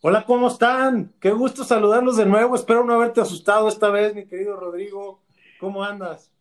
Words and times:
Hola, 0.00 0.24
¿cómo 0.24 0.48
están? 0.48 1.12
Qué 1.20 1.30
gusto 1.30 1.64
saludarlos 1.64 2.16
de 2.16 2.26
nuevo. 2.26 2.54
Espero 2.54 2.84
no 2.84 2.94
haberte 2.94 3.20
asustado 3.20 3.68
esta 3.68 3.90
vez, 3.90 4.14
mi 4.14 4.26
querido 4.26 4.56
Rodrigo. 4.56 5.20
¿Cómo 5.58 5.82
andas? 5.82 6.32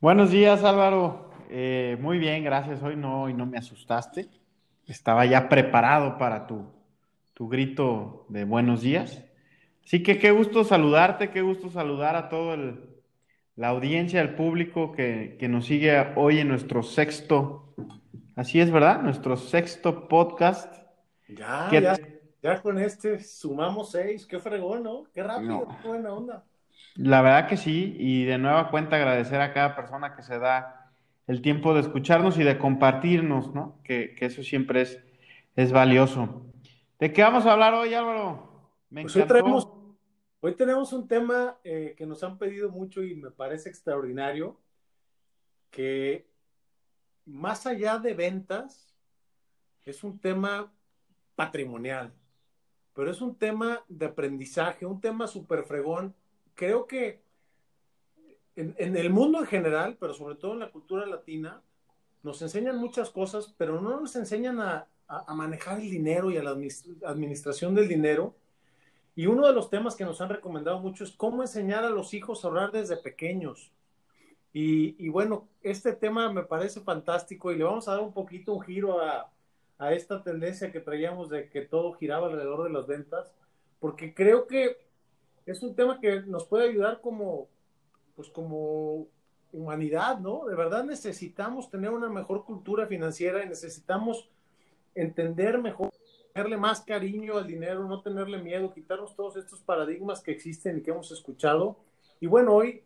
Buenos 0.00 0.30
días, 0.30 0.62
Álvaro. 0.64 1.30
Eh, 1.48 1.96
muy 2.00 2.18
bien, 2.18 2.44
gracias. 2.44 2.82
Hoy 2.82 2.96
no, 2.96 3.22
hoy 3.22 3.34
no 3.34 3.46
me 3.46 3.58
asustaste. 3.58 4.28
Estaba 4.86 5.24
ya 5.26 5.48
preparado 5.48 6.18
para 6.18 6.46
tu, 6.46 6.66
tu 7.34 7.48
grito 7.48 8.26
de 8.28 8.44
buenos 8.44 8.82
días. 8.82 9.22
Así 9.84 10.02
que 10.02 10.18
qué 10.18 10.30
gusto 10.32 10.64
saludarte, 10.64 11.30
qué 11.30 11.42
gusto 11.42 11.70
saludar 11.70 12.16
a 12.16 12.28
toda 12.28 12.56
la 13.54 13.68
audiencia, 13.68 14.20
el 14.20 14.34
público 14.34 14.92
que, 14.92 15.36
que 15.38 15.48
nos 15.48 15.66
sigue 15.66 16.12
hoy 16.16 16.40
en 16.40 16.48
nuestro 16.48 16.82
sexto, 16.82 17.72
así 18.34 18.60
es, 18.60 18.70
¿verdad? 18.70 19.02
Nuestro 19.02 19.36
sexto 19.36 20.08
podcast. 20.08 20.74
Ya, 21.28 21.68
¿Qué- 21.70 21.80
ya, 21.82 21.96
ya 22.46 22.62
con 22.62 22.78
este 22.78 23.18
sumamos 23.20 23.90
seis. 23.90 24.26
Qué 24.26 24.38
fregón, 24.38 24.82
¿no? 24.84 25.04
Qué 25.12 25.22
rápido, 25.22 25.66
No. 25.68 25.78
qué 25.82 25.88
buena 25.88 26.12
onda. 26.12 26.44
La 26.94 27.22
verdad 27.22 27.48
que 27.48 27.56
sí, 27.56 27.94
y 27.98 28.24
de 28.24 28.38
nueva 28.38 28.70
cuenta 28.70 28.96
agradecer 28.96 29.40
a 29.40 29.52
cada 29.52 29.74
persona 29.76 30.14
que 30.14 30.22
se 30.22 30.38
da 30.38 30.92
el 31.26 31.42
tiempo 31.42 31.74
de 31.74 31.80
escucharnos 31.80 32.38
y 32.38 32.44
de 32.44 32.56
compartirnos, 32.58 33.52
¿no? 33.54 33.80
Que, 33.82 34.14
que 34.14 34.26
eso 34.26 34.42
siempre 34.42 34.82
es, 34.82 35.02
es 35.56 35.72
valioso. 35.72 36.46
¿De 36.98 37.12
qué 37.12 37.22
vamos 37.22 37.44
a 37.46 37.52
hablar 37.52 37.74
hoy, 37.74 37.92
Álvaro? 37.94 38.70
Me 38.90 39.02
Pues 39.02 39.16
hoy 39.16 39.22
encantó. 39.22 39.34
traemos- 39.44 39.72
Hoy 40.40 40.54
tenemos 40.54 40.92
un 40.92 41.08
tema 41.08 41.58
eh, 41.64 41.94
que 41.96 42.06
nos 42.06 42.22
han 42.22 42.38
pedido 42.38 42.70
mucho 42.70 43.02
y 43.02 43.16
me 43.16 43.30
parece 43.32 43.68
extraordinario, 43.68 44.60
que 45.70 46.28
más 47.24 47.66
allá 47.66 47.98
de 47.98 48.14
ventas, 48.14 48.94
es 49.84 50.04
un 50.04 50.20
tema 50.20 50.72
patrimonial, 51.34 52.12
pero 52.96 53.10
es 53.10 53.20
un 53.20 53.34
tema 53.36 53.84
de 53.88 54.06
aprendizaje, 54.06 54.86
un 54.86 55.02
tema 55.02 55.26
súper 55.26 55.64
fregón. 55.64 56.14
Creo 56.54 56.86
que 56.86 57.20
en, 58.56 58.96
el 58.96 59.10
mundo 59.10 59.38
en 59.38 59.44
general, 59.44 59.98
pero 60.00 60.14
sobre 60.14 60.36
todo 60.36 60.54
en 60.54 60.60
la 60.60 60.70
cultura 60.70 61.04
latina, 61.04 61.60
nos 62.22 62.40
enseñan 62.40 62.78
muchas 62.78 63.10
cosas, 63.10 63.54
pero 63.58 63.82
no 63.82 64.00
nos 64.00 64.16
enseñan 64.16 64.60
a, 64.60 64.88
manejar 65.28 65.78
el 65.78 65.90
dinero 65.90 66.30
y 66.30 66.38
a 66.38 66.42
la 66.42 66.50
administración 66.50 67.74
del 67.74 67.86
dinero. 67.86 68.34
Y 69.14 69.26
uno 69.26 69.46
de 69.46 69.52
los 69.52 69.68
temas 69.68 69.94
que 69.94 70.04
nos 70.06 70.22
han 70.22 70.30
recomendado 70.30 70.80
mucho 70.80 71.04
es 71.04 71.12
cómo 71.12 71.42
enseñar 71.42 71.84
a 71.84 71.90
los 71.90 72.14
hijos 72.14 72.44
a 72.44 72.48
ahorrar 72.48 72.72
desde 72.72 72.96
pequeños. 72.96 73.72
Y, 74.54 74.96
y 75.04 75.10
bueno, 75.10 75.48
este 75.60 75.92
tema 75.92 76.32
me 76.32 76.44
parece 76.44 76.80
fantástico 76.80 77.52
y 77.52 77.58
le 77.58 77.64
vamos 77.64 77.88
a 77.88 77.92
dar 77.92 78.00
un 78.00 78.14
poquito 78.14 78.54
un 78.54 78.62
giro 78.62 79.02
a, 79.02 79.30
a 79.78 79.92
esta 79.92 80.22
tendencia 80.22 80.72
que 80.72 80.80
traíamos 80.80 81.28
de 81.28 81.48
que 81.48 81.62
todo 81.62 81.92
giraba 81.92 82.26
alrededor 82.26 82.64
de 82.64 82.70
las 82.70 82.86
ventas, 82.86 83.32
porque 83.78 84.14
creo 84.14 84.46
que 84.46 84.76
es 85.44 85.62
un 85.62 85.74
tema 85.74 86.00
que 86.00 86.22
nos 86.22 86.46
puede 86.46 86.68
ayudar 86.68 87.00
como, 87.00 87.48
pues 88.14 88.28
como 88.30 89.06
humanidad, 89.52 90.18
¿no? 90.18 90.46
De 90.46 90.54
verdad 90.54 90.84
necesitamos 90.84 91.70
tener 91.70 91.90
una 91.90 92.08
mejor 92.08 92.44
cultura 92.44 92.86
financiera 92.86 93.44
y 93.44 93.48
necesitamos 93.48 94.28
entender 94.94 95.58
mejor, 95.58 95.90
tenerle 96.32 96.56
más 96.56 96.80
cariño 96.80 97.36
al 97.36 97.46
dinero, 97.46 97.86
no 97.86 98.02
tenerle 98.02 98.38
miedo, 98.38 98.72
quitarnos 98.72 99.14
todos 99.14 99.36
estos 99.36 99.60
paradigmas 99.60 100.20
que 100.20 100.32
existen 100.32 100.78
y 100.78 100.82
que 100.82 100.90
hemos 100.90 101.12
escuchado. 101.12 101.76
Y 102.20 102.26
bueno, 102.26 102.54
hoy 102.54 102.82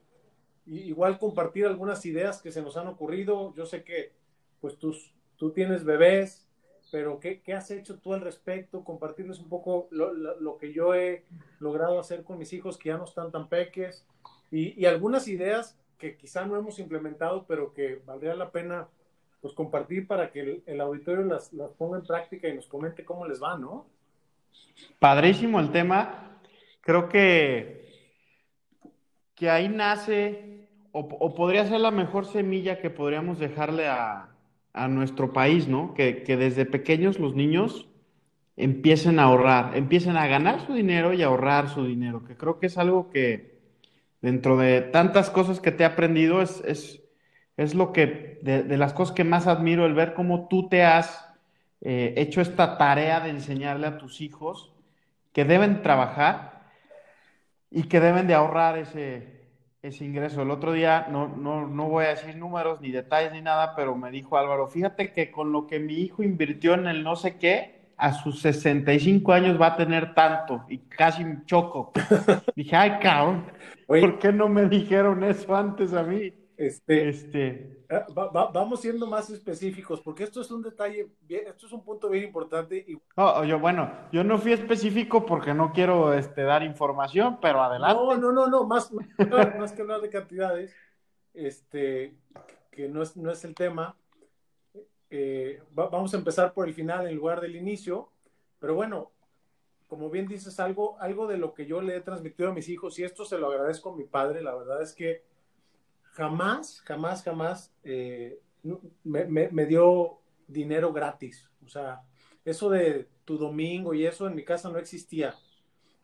igual 0.67 1.19
compartir 1.19 1.67
algunas 1.67 2.05
ideas 2.07 2.41
que 2.41 2.53
se 2.53 2.63
nos 2.63 2.77
han 2.77 2.89
ocurrido. 2.89 3.55
Yo 3.55 3.67
sé 3.67 3.83
que 3.83 4.13
pues 4.61 4.77
tus, 4.79 5.13
tú 5.37 5.51
tienes 5.53 5.85
bebés, 5.85 6.47
pero 6.91 7.21
¿qué, 7.21 7.41
qué 7.41 7.55
has 7.55 7.71
hecho 7.71 7.99
tú 7.99 8.15
al 8.15 8.21
respecto? 8.21 8.85
Compartirles 8.85 9.39
un 9.41 9.49
poco 9.49 9.89
lo, 9.91 10.13
lo- 10.13 10.39
lo 10.41 10.59
que 10.59 10.73
yo 10.73 10.95
he 10.95 11.25
logrado 11.61 11.99
hacer 12.01 12.25
con 12.25 12.39
mis 12.39 12.53
hijos 12.53 12.79
que 12.79 12.91
ya 12.91 12.99
no 12.99 13.05
están 13.05 13.31
tan 13.33 13.49
peques 13.49 14.07
y, 14.51 14.81
y 14.81 14.87
algunas 14.87 15.29
ideas 15.29 15.79
que 15.99 16.17
quizá 16.17 16.47
no 16.47 16.57
hemos 16.57 16.79
implementado, 16.79 17.45
pero 17.47 17.73
que 17.75 17.97
valdría 18.07 18.35
la 18.35 18.51
pena 18.51 18.89
pues 19.41 19.55
compartir 19.55 20.07
para 20.07 20.31
que 20.31 20.41
el, 20.41 20.63
el 20.67 20.81
auditorio 20.81 21.25
las, 21.25 21.53
las 21.53 21.71
ponga 21.73 21.99
en 21.99 22.07
práctica 22.07 22.49
y 22.49 22.55
nos 22.55 22.67
comente 22.67 23.05
cómo 23.05 23.27
les 23.27 23.43
va, 23.43 23.57
¿no? 23.59 23.87
Padrísimo 24.99 25.61
el 25.61 25.71
tema. 25.73 26.41
Creo 26.83 27.09
que, 27.09 27.89
que 29.35 29.51
ahí 29.51 29.69
nace, 29.69 30.69
o, 30.93 31.01
o 31.01 31.35
podría 31.35 31.67
ser 31.67 31.81
la 31.81 31.91
mejor 31.91 32.27
semilla 32.27 32.81
que 32.81 32.91
podríamos 32.91 33.39
dejarle 33.39 33.87
a, 33.89 34.30
a 34.73 34.89
nuestro 34.89 35.33
país, 35.33 35.69
¿no? 35.69 35.95
Que, 35.95 36.23
que 36.23 36.37
desde 36.37 36.67
pequeños 36.67 37.19
los 37.19 37.35
niños 37.35 37.89
empiecen 38.57 39.19
a 39.19 39.25
ahorrar, 39.25 39.77
empiecen 39.77 40.17
a 40.17 40.27
ganar 40.27 40.65
su 40.67 40.75
dinero 40.75 41.13
y 41.13 41.23
a 41.23 41.27
ahorrar 41.27 41.69
su 41.69 41.85
dinero, 41.87 42.25
que 42.25 42.37
creo 42.37 42.59
que 42.59 42.67
es 42.67 42.79
algo 42.79 43.11
que 43.11 43.59
dentro 44.21 44.57
de 44.57 44.83
tantas 44.83 45.31
cosas 45.31 45.61
que 45.61 45.73
te 45.73 45.83
he 45.83 45.87
aprendido 45.87 46.43
es, 46.43 46.63
es, 46.67 47.01
es 47.57 47.75
lo 47.75 47.93
que, 47.93 48.39
de, 48.43 48.63
de 48.63 48.77
las 48.77 48.93
cosas 48.93 49.15
que 49.15 49.25
más 49.25 49.47
admiro, 49.47 49.87
el 49.87 49.95
ver 49.95 50.13
cómo 50.15 50.47
tú 50.49 50.69
te 50.69 50.85
has 50.85 51.27
eh, 51.81 52.13
hecho 52.19 52.43
esta 52.43 52.77
tarea 52.77 53.21
de 53.21 53.31
enseñarle 53.31 53.87
a 53.87 53.97
tus 53.97 54.21
hijos 54.21 54.73
que 55.33 55.47
deben 55.47 55.83
trabajar 55.83 56.61
y 57.71 57.85
que 57.85 58.01
deben 58.01 58.27
de 58.27 58.35
ahorrar 58.35 58.77
ese, 58.77 59.40
ese 59.83 60.05
ingreso. 60.05 60.43
El 60.43 60.51
otro 60.51 60.73
día, 60.73 61.07
no, 61.11 61.29
no, 61.29 61.67
no 61.67 61.89
voy 61.89 62.05
a 62.05 62.11
decir 62.11 62.37
números 62.37 62.81
ni 62.81 62.91
detalles 62.91 63.33
ni 63.33 63.41
nada, 63.41 63.75
pero 63.75 63.97
me 63.97 64.11
dijo 64.11 64.37
Álvaro, 64.37 64.69
fíjate 64.69 65.13
que 65.13 65.31
con 65.31 65.53
lo 65.53 65.67
que 65.67 65.79
mi 65.79 65.95
hijo 65.95 66.23
invirtió 66.23 66.75
en 66.75 66.87
el 66.87 67.03
no 67.03 67.17
sé 67.17 67.39
qué, 67.39 67.81
a 67.97 68.15
sus 68.15 68.41
65 68.41 69.33
años 69.33 69.61
va 69.61 69.69
a 69.69 69.77
tener 69.77 70.15
tanto 70.15 70.65
y 70.69 70.79
casi 70.79 71.25
me 71.25 71.45
choco. 71.45 71.93
Dije, 72.57 72.75
ay, 72.75 72.99
cabrón, 73.01 73.45
¿por 73.87 74.19
qué 74.19 74.33
no 74.33 74.49
me 74.49 74.67
dijeron 74.67 75.23
eso 75.23 75.55
antes 75.55 75.93
a 75.93 76.03
mí? 76.03 76.33
Este, 76.67 77.09
Este, 77.09 77.77
Ah, 77.89 78.07
va- 78.17 78.29
va- 78.31 78.51
vamos 78.53 78.81
siendo 78.83 79.07
más 79.07 79.31
específicos, 79.31 80.01
porque 80.01 80.23
esto 80.25 80.41
es 80.43 80.51
un 80.51 80.63
detalle, 80.63 81.09
bien- 81.23 81.47
esto 81.49 81.67
es 81.67 81.73
un 81.73 81.83
punto 81.83 82.09
bien 82.09 82.25
importante 82.25 82.77
y 82.87 82.97
no, 83.17 83.45
yo, 83.45 83.59
bueno, 83.59 83.91
yo 84.13 84.23
no 84.23 84.39
fui 84.39 84.53
específico 84.53 85.25
porque 85.27 85.55
no 85.55 85.73
quiero 85.73 86.13
este, 86.15 86.43
dar 86.43 86.63
información, 86.63 87.39
pero 87.41 87.63
adelante. 87.63 87.95
no, 87.95 88.17
no, 88.17 88.31
no, 88.33 88.47
no, 88.47 88.65
más, 88.65 88.93
más 88.93 89.07
que 89.17 89.23
hablar- 89.25 89.59
más 89.59 89.73
que 89.73 89.83
hablar 89.83 90.01
de 90.03 90.11
cantidades, 90.11 90.75
este, 91.35 92.15
que 92.71 92.89
no 92.89 93.03
es, 93.03 93.17
no 93.17 93.31
es 93.31 93.45
el 93.45 93.55
tema. 93.55 93.97
Eh, 95.11 95.61
va- 95.77 95.89
vamos 95.89 96.15
a 96.15 96.19
empezar 96.19 96.53
por 96.53 96.69
el 96.69 96.75
final 96.75 97.07
en 97.09 97.17
lugar 97.17 97.41
del 97.41 97.57
inicio, 97.57 98.11
pero 98.61 98.75
bueno, 98.75 99.11
como 99.89 100.09
bien 100.11 100.29
dices, 100.29 100.61
algo, 100.61 100.97
algo 101.01 101.27
de 101.27 101.37
lo 101.39 101.53
que 101.55 101.67
yo 101.67 101.81
le 101.83 101.97
he 101.97 102.01
transmitido 102.01 102.51
a 102.51 102.55
mis 102.55 102.69
hijos, 102.69 102.97
y 102.99 103.03
esto 103.05 103.25
se 103.25 103.39
lo 103.39 103.49
agradezco 103.51 103.93
a 103.93 103.97
mi 103.97 104.05
padre, 104.05 104.43
la 104.43 104.55
verdad 104.55 104.81
es 104.83 104.95
que 104.95 105.25
jamás, 106.21 106.83
jamás, 106.85 107.23
jamás 107.23 107.73
eh, 107.83 108.39
me, 109.05 109.65
dio 109.67 110.19
dinero 110.47 110.93
gratis. 110.93 111.49
O 111.65 111.69
sea, 111.69 112.03
eso 112.45 112.69
de 112.69 113.09
tu 113.25 113.39
domingo 113.39 113.95
y 113.95 114.05
eso 114.05 114.27
en 114.27 114.35
mi 114.35 114.45
casa 114.45 114.69
no 114.69 114.77
existía. 114.77 115.35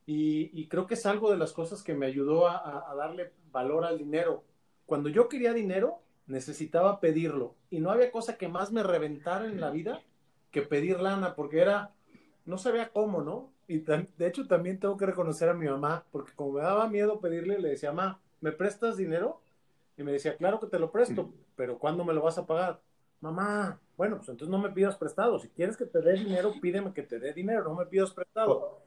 Y, 0.07 0.67
creo 0.69 0.87
que 0.87 0.95
es 0.95 1.05
algo 1.05 1.31
de 1.31 1.37
las 1.37 1.53
cosas 1.53 1.83
que 1.83 1.93
me 1.93 2.07
ayudó 2.07 2.49
a, 2.49 2.91
a- 2.91 2.95
darle 2.95 3.33
valor 3.53 3.85
al 3.85 3.99
dinero. 3.99 4.43
Cuando 4.87 5.11
yo 5.11 5.29
quería 5.29 5.53
dinero, 5.53 6.01
necesitaba 6.27 6.99
pedirlo. 6.99 7.55
Y 7.69 7.81
no 7.81 7.91
había 7.91 8.11
cosa 8.11 8.39
que 8.39 8.49
más 8.49 8.73
me 8.73 8.83
reventara 8.83 9.45
en 9.45 9.61
la 9.61 9.71
vida 9.71 10.01
que 10.51 10.63
pedir 10.63 10.99
lana, 10.99 11.35
porque 11.35 11.61
era, 11.61 11.93
no 12.47 12.57
sabía 12.57 12.89
cómo, 12.89 13.21
¿no? 13.21 13.53
Y 13.69 13.81
de 13.81 14.27
hecho 14.27 14.47
también 14.47 14.81
tengo 14.81 14.97
que 14.97 15.05
reconocer 15.05 15.51
a 15.51 15.55
mi 15.55 15.67
mamá, 15.67 16.05
porque 16.11 16.33
como 16.35 16.53
me 16.53 16.63
daba 16.63 16.89
miedo 16.89 17.21
pedirle, 17.21 17.59
le 17.59 17.71
decía, 17.71 17.93
mamá, 17.93 18.21
¿me 18.41 18.53
prestas 18.53 18.97
dinero? 18.97 19.43
Y 19.97 20.03
me 20.05 20.13
decía, 20.13 20.37
claro 20.37 20.61
que 20.61 20.67
te 20.67 20.79
lo 20.79 20.91
presto, 20.93 21.35
pero 21.55 21.79
¿cuándo 21.79 22.05
me 22.05 22.13
lo 22.15 22.23
vas 22.23 22.39
a 22.39 22.47
pagar? 22.47 22.83
Mamá, 23.21 23.81
bueno, 23.97 24.17
pues 24.17 24.29
entonces 24.29 24.51
no 24.51 24.59
me 24.59 24.71
pidas 24.71 24.97
prestado. 24.97 25.39
Si 25.39 25.49
quieres 25.51 25.77
que 25.77 25.87
te 25.87 26.01
dé 26.01 26.15
dinero, 26.15 26.61
pídeme 26.61 26.93
que 26.93 27.03
te 27.03 27.19
dé 27.19 27.33
dinero, 27.33 27.65
no 27.65 27.75
me 27.75 27.87
pidas 27.87 28.13
prestado. 28.13 28.83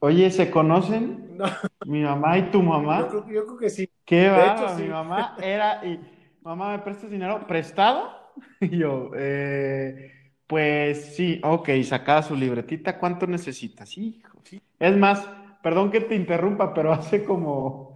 Oye, 0.00 0.30
¿se 0.30 0.50
conocen 0.50 1.30
No, 1.38 1.46
mi 1.84 2.02
mamá 2.02 2.38
y 2.38 2.50
tu 2.50 2.62
mamá? 2.62 3.00
yo, 3.00 3.08
creo, 3.08 3.28
yo 3.28 3.44
creo 3.46 3.56
que 3.58 3.70
sí. 3.70 3.88
Qué 4.04 4.28
De 4.30 4.30
bárbaro, 4.30 4.68
hecho, 4.68 4.76
sí. 4.76 4.82
mi 4.82 4.88
mamá 4.88 5.36
era 5.40 5.84
y 5.84 6.00
mamá, 6.42 6.72
¿me 6.72 6.78
prestas 6.80 7.10
dinero 7.10 7.46
prestado? 7.46 8.10
Y 8.60 8.78
yo, 8.78 9.10
eh, 9.16 10.12
pues 10.46 11.14
sí, 11.16 11.40
ok, 11.44 11.68
sacaba 11.84 12.22
su 12.22 12.34
libretita, 12.36 12.98
¿cuánto 12.98 13.26
necesitas? 13.26 13.96
Hijo. 13.96 14.40
Sí. 14.44 14.60
Es 14.78 14.96
más, 14.96 15.28
perdón 15.62 15.90
que 15.90 16.00
te 16.00 16.14
interrumpa, 16.16 16.74
pero 16.74 16.92
hace 16.92 17.24
como 17.24 17.93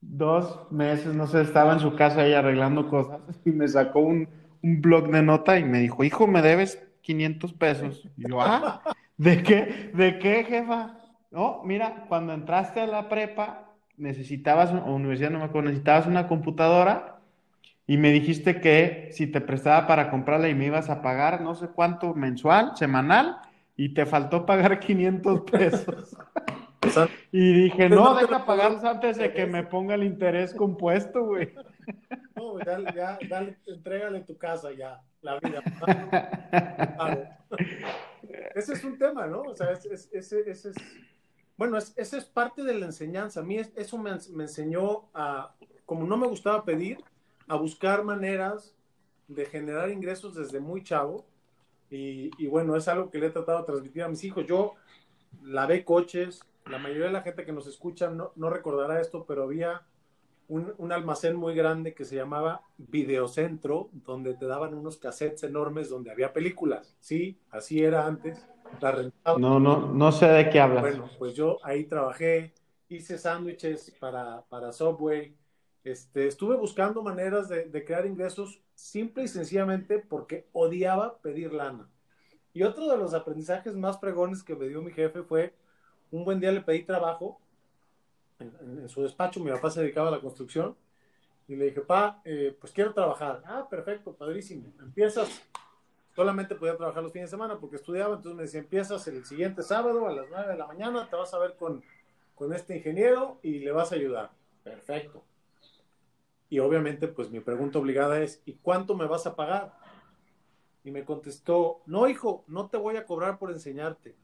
dos 0.00 0.70
meses, 0.70 1.14
no 1.14 1.26
sé, 1.26 1.42
estaba 1.42 1.72
en 1.74 1.80
su 1.80 1.94
casa 1.94 2.22
ahí 2.22 2.32
arreglando 2.32 2.88
cosas 2.88 3.20
y 3.44 3.50
me 3.50 3.68
sacó 3.68 4.00
un, 4.00 4.28
un 4.62 4.80
blog 4.80 5.10
de 5.10 5.22
nota 5.22 5.58
y 5.58 5.64
me 5.64 5.78
dijo, 5.80 6.04
hijo, 6.04 6.26
me 6.26 6.42
debes 6.42 6.82
500 7.02 7.52
pesos. 7.54 8.08
Y 8.16 8.28
yo, 8.28 8.40
ah, 8.40 8.82
¿de 9.16 9.42
qué? 9.42 9.90
¿De 9.94 10.18
qué, 10.18 10.44
jefa? 10.44 10.98
No, 11.30 11.62
mira, 11.64 12.06
cuando 12.08 12.32
entraste 12.32 12.80
a 12.80 12.86
la 12.86 13.08
prepa, 13.08 13.70
necesitabas, 13.96 14.72
o 14.72 14.94
universidad, 14.94 15.30
no 15.30 15.38
me 15.38 15.44
acuerdo, 15.44 15.68
necesitabas 15.68 16.06
una 16.06 16.26
computadora 16.26 17.20
y 17.86 17.96
me 17.96 18.12
dijiste 18.12 18.60
que 18.60 19.08
si 19.12 19.26
te 19.26 19.40
prestaba 19.40 19.86
para 19.86 20.10
comprarla 20.10 20.48
y 20.48 20.54
me 20.54 20.66
ibas 20.66 20.90
a 20.90 21.02
pagar 21.02 21.40
no 21.40 21.54
sé 21.54 21.68
cuánto 21.68 22.14
mensual, 22.14 22.76
semanal, 22.76 23.38
y 23.76 23.94
te 23.94 24.06
faltó 24.06 24.46
pagar 24.46 24.78
500 24.80 25.40
pesos. 25.42 26.16
Y 27.32 27.52
dije, 27.64 27.88
no, 27.88 28.14
deja 28.14 28.44
pagarlos 28.44 28.84
antes 28.84 29.18
de 29.18 29.32
que 29.32 29.46
me 29.46 29.64
ponga 29.64 29.94
el 29.94 30.04
interés 30.04 30.54
compuesto, 30.54 31.24
güey. 31.24 31.52
No, 32.36 32.56
dale, 32.56 32.90
ya, 32.94 33.18
dale, 33.28 33.58
entrégale 33.66 34.20
tu 34.20 34.38
casa 34.38 34.72
ya, 34.72 35.02
la 35.20 35.38
vida. 35.40 35.62
Ese 38.54 38.72
es 38.74 38.84
un 38.84 38.96
tema, 38.96 39.26
¿no? 39.26 39.42
O 39.42 39.54
sea, 39.54 39.72
ese, 39.72 39.92
ese, 39.92 40.48
ese 40.48 40.70
es, 40.70 40.76
bueno, 41.56 41.76
ese 41.76 42.16
es 42.16 42.24
parte 42.24 42.62
de 42.62 42.74
la 42.74 42.86
enseñanza. 42.86 43.40
A 43.40 43.42
mí 43.42 43.58
eso 43.58 43.98
me, 43.98 44.12
me 44.32 44.44
enseñó 44.44 45.10
a, 45.12 45.54
como 45.84 46.06
no 46.06 46.16
me 46.16 46.28
gustaba 46.28 46.64
pedir, 46.64 47.04
a 47.48 47.56
buscar 47.56 48.04
maneras 48.04 48.74
de 49.28 49.44
generar 49.44 49.90
ingresos 49.90 50.34
desde 50.34 50.60
muy 50.60 50.82
chavo. 50.82 51.26
Y, 51.90 52.30
y, 52.38 52.46
bueno, 52.46 52.76
es 52.76 52.88
algo 52.88 53.10
que 53.10 53.18
le 53.18 53.26
he 53.26 53.30
tratado 53.30 53.58
de 53.58 53.66
transmitir 53.66 54.02
a 54.04 54.08
mis 54.08 54.24
hijos. 54.24 54.46
Yo 54.46 54.76
lavé 55.42 55.84
coches, 55.84 56.40
la 56.70 56.78
mayoría 56.78 57.06
de 57.06 57.12
la 57.12 57.22
gente 57.22 57.44
que 57.44 57.52
nos 57.52 57.66
escucha 57.66 58.10
no, 58.10 58.32
no 58.36 58.50
recordará 58.50 59.00
esto, 59.00 59.24
pero 59.26 59.44
había 59.44 59.82
un, 60.48 60.74
un, 60.78 60.92
almacén 60.92 61.36
muy 61.36 61.54
grande 61.54 61.94
que 61.94 62.04
se 62.04 62.16
llamaba 62.16 62.62
Videocentro, 62.76 63.88
donde 63.92 64.34
te 64.34 64.46
daban 64.46 64.74
unos 64.74 64.96
cassettes 64.96 65.44
enormes 65.44 65.88
donde 65.88 66.10
había 66.10 66.32
películas. 66.32 66.96
Sí, 67.00 67.38
así 67.50 67.82
era 67.82 68.06
antes. 68.06 68.46
La 68.80 69.10
No, 69.38 69.60
no, 69.60 69.92
no 69.92 70.12
sé 70.12 70.26
de 70.26 70.50
qué 70.50 70.60
hablas. 70.60 70.82
Bueno, 70.82 71.10
pues 71.18 71.34
yo 71.34 71.58
ahí 71.62 71.84
trabajé, 71.84 72.54
hice 72.88 73.18
sándwiches 73.18 73.96
para, 73.98 74.42
para 74.48 74.72
Subway. 74.72 75.36
Este, 75.84 76.26
estuve 76.26 76.56
buscando 76.56 77.02
maneras 77.02 77.48
de, 77.48 77.64
de 77.64 77.84
crear 77.84 78.06
ingresos 78.06 78.60
simple 78.74 79.24
y 79.24 79.28
sencillamente 79.28 79.98
porque 79.98 80.48
odiaba 80.52 81.18
pedir 81.18 81.52
lana. 81.52 81.88
Y 82.52 82.64
otro 82.64 82.88
de 82.88 82.96
los 82.96 83.14
aprendizajes 83.14 83.76
más 83.76 83.98
pregones 83.98 84.42
que 84.42 84.56
me 84.56 84.68
dio 84.68 84.82
mi 84.82 84.90
jefe 84.90 85.22
fue, 85.22 85.54
un 86.10 86.24
buen 86.24 86.40
día 86.40 86.52
le 86.52 86.60
pedí 86.60 86.82
trabajo 86.84 87.40
en, 88.40 88.88
su 88.88 89.02
despacho, 89.02 89.40
mi 89.40 89.50
papá 89.50 89.70
se 89.70 89.82
dedicaba 89.82 90.08
a 90.08 90.12
la 90.12 90.20
construcción, 90.20 90.76
y 91.46 91.56
le 91.56 91.66
dije, 91.66 91.80
pa, 91.80 92.22
eh, 92.24 92.56
pues 92.60 92.72
quiero 92.72 92.94
trabajar. 92.94 93.42
Ah, 93.44 93.66
perfecto, 93.68 94.14
padrísimo. 94.14 94.72
Empiezas, 94.80 95.42
solamente 96.14 96.54
podía 96.54 96.76
trabajar 96.76 97.02
los 97.02 97.12
fines 97.12 97.28
de 97.28 97.36
semana 97.36 97.58
porque 97.58 97.76
estudiaba, 97.76 98.14
entonces 98.14 98.36
me 98.36 98.42
decía, 98.44 98.60
empiezas 98.60 99.06
el 99.08 99.24
siguiente 99.24 99.62
sábado 99.62 100.06
a 100.06 100.12
las 100.12 100.26
9 100.30 100.52
de 100.52 100.56
la 100.56 100.66
mañana, 100.66 101.08
te 101.10 101.16
vas 101.16 101.34
a 101.34 101.38
ver 101.38 101.56
con, 101.56 101.82
con 102.36 102.52
este 102.52 102.76
ingeniero 102.76 103.40
y 103.42 103.58
le 103.58 103.72
vas 103.72 103.90
a 103.90 103.96
ayudar. 103.96 104.30
Perfecto. 104.62 105.24
Y 106.48 106.60
obviamente, 106.60 107.08
pues 107.08 107.30
mi 107.30 107.40
pregunta 107.40 107.78
obligada 107.78 108.20
es, 108.20 108.42
¿y 108.44 108.54
cuánto 108.54 108.94
me 108.94 109.06
vas 109.06 109.26
a 109.26 109.34
pagar? 109.34 109.72
Y 110.84 110.92
me 110.92 111.04
contestó, 111.04 111.82
no, 111.86 112.08
hijo, 112.08 112.44
no 112.46 112.68
te 112.68 112.76
voy 112.76 112.96
a 112.96 113.06
cobrar 113.06 113.38
por 113.38 113.50
enseñarte. 113.50 114.16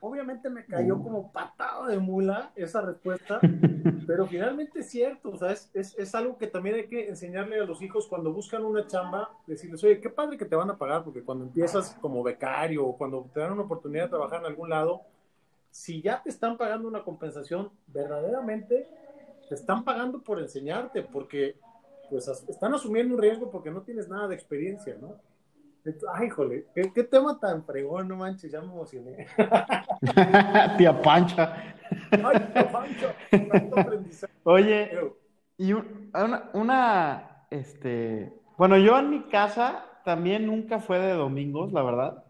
Obviamente 0.00 0.50
me 0.50 0.64
cayó 0.64 1.02
como 1.02 1.32
patada 1.32 1.88
de 1.88 1.98
mula 1.98 2.52
esa 2.54 2.80
respuesta, 2.82 3.40
pero 4.06 4.26
finalmente 4.26 4.80
es 4.80 4.90
cierto, 4.90 5.30
o 5.30 5.36
sea, 5.36 5.52
es, 5.52 5.70
es, 5.74 5.98
es, 5.98 6.14
algo 6.14 6.36
que 6.36 6.46
también 6.46 6.76
hay 6.76 6.86
que 6.86 7.08
enseñarle 7.08 7.60
a 7.60 7.64
los 7.64 7.80
hijos 7.80 8.06
cuando 8.06 8.32
buscan 8.32 8.64
una 8.64 8.86
chamba, 8.86 9.30
decirles, 9.46 9.82
oye, 9.84 10.00
qué 10.00 10.10
padre 10.10 10.36
que 10.36 10.44
te 10.44 10.54
van 10.54 10.70
a 10.70 10.76
pagar, 10.76 11.02
porque 11.02 11.22
cuando 11.22 11.44
empiezas 11.44 11.96
como 12.00 12.22
becario 12.22 12.86
o 12.86 12.96
cuando 12.96 13.28
te 13.32 13.40
dan 13.40 13.52
una 13.52 13.62
oportunidad 13.62 14.04
de 14.04 14.10
trabajar 14.10 14.40
en 14.40 14.46
algún 14.46 14.70
lado, 14.70 15.02
si 15.70 16.00
ya 16.00 16.22
te 16.22 16.30
están 16.30 16.56
pagando 16.56 16.88
una 16.88 17.02
compensación, 17.02 17.70
verdaderamente 17.86 18.88
te 19.48 19.54
están 19.54 19.84
pagando 19.84 20.22
por 20.22 20.40
enseñarte, 20.40 21.02
porque 21.02 21.56
pues 22.10 22.28
están 22.28 22.74
asumiendo 22.74 23.14
un 23.14 23.20
riesgo 23.20 23.50
porque 23.50 23.70
no 23.70 23.82
tienes 23.82 24.08
nada 24.08 24.28
de 24.28 24.34
experiencia, 24.34 24.96
¿no? 25.00 25.16
Ay, 26.12 26.26
híjole, 26.26 26.66
¿qué, 26.74 27.04
tema 27.04 27.38
tan 27.38 27.64
fregón, 27.64 28.08
no 28.08 28.16
manches, 28.16 28.50
ya 28.50 28.60
me 28.60 28.66
emocioné. 28.66 29.26
tía 30.78 31.00
Pancha. 31.00 31.74
Ay, 32.10 32.40
tía 32.52 32.72
Pancha, 32.72 33.14
Oye, 34.44 34.90
y 35.58 35.72
una, 35.72 36.50
una, 36.52 37.46
este, 37.50 38.32
bueno, 38.56 38.76
yo 38.78 38.98
en 38.98 39.10
mi 39.10 39.22
casa 39.24 39.84
también 40.04 40.46
nunca 40.46 40.80
fue 40.80 40.98
de 40.98 41.12
domingos, 41.12 41.72
la 41.72 41.82
verdad. 41.82 42.24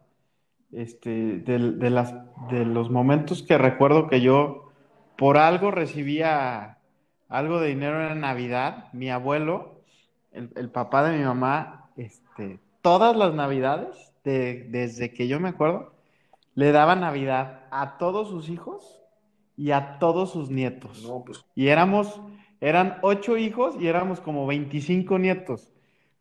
Este, 0.73 1.38
de, 1.38 1.73
de, 1.73 1.91
las, 1.91 2.14
de 2.50 2.64
los 2.67 2.91
momentos 2.91 3.43
que 3.43 3.56
recuerdo 3.56 4.08
que 4.08 4.20
yo 4.20 4.73
por 5.17 5.38
algo 5.38 5.70
recibía 5.70 6.79
algo 7.29 7.61
de 7.61 7.69
dinero 7.69 8.11
en 8.11 8.20
Navidad, 8.20 8.93
mi 8.93 9.11
abuelo, 9.11 9.81
el, 10.32 10.50
el 10.56 10.70
papá 10.70 11.08
de 11.08 11.17
mi 11.17 11.25
mamá, 11.25 11.91
este, 11.97 12.61
todas 12.86 13.16
las 13.16 13.34
navidades, 13.34 14.12
desde 14.22 15.12
que 15.12 15.26
yo 15.26 15.40
me 15.40 15.48
acuerdo, 15.48 15.92
le 16.54 16.70
daba 16.70 16.94
Navidad 16.94 17.62
a 17.72 17.98
todos 17.98 18.28
sus 18.28 18.48
hijos 18.48 19.02
y 19.56 19.72
a 19.72 19.98
todos 19.98 20.30
sus 20.30 20.50
nietos. 20.50 21.04
Pues. 21.26 21.44
Y 21.56 21.66
éramos, 21.66 22.20
eran 22.60 22.98
ocho 23.02 23.36
hijos 23.36 23.74
y 23.80 23.88
éramos 23.88 24.20
como 24.20 24.46
25 24.46 25.18
nietos. 25.18 25.72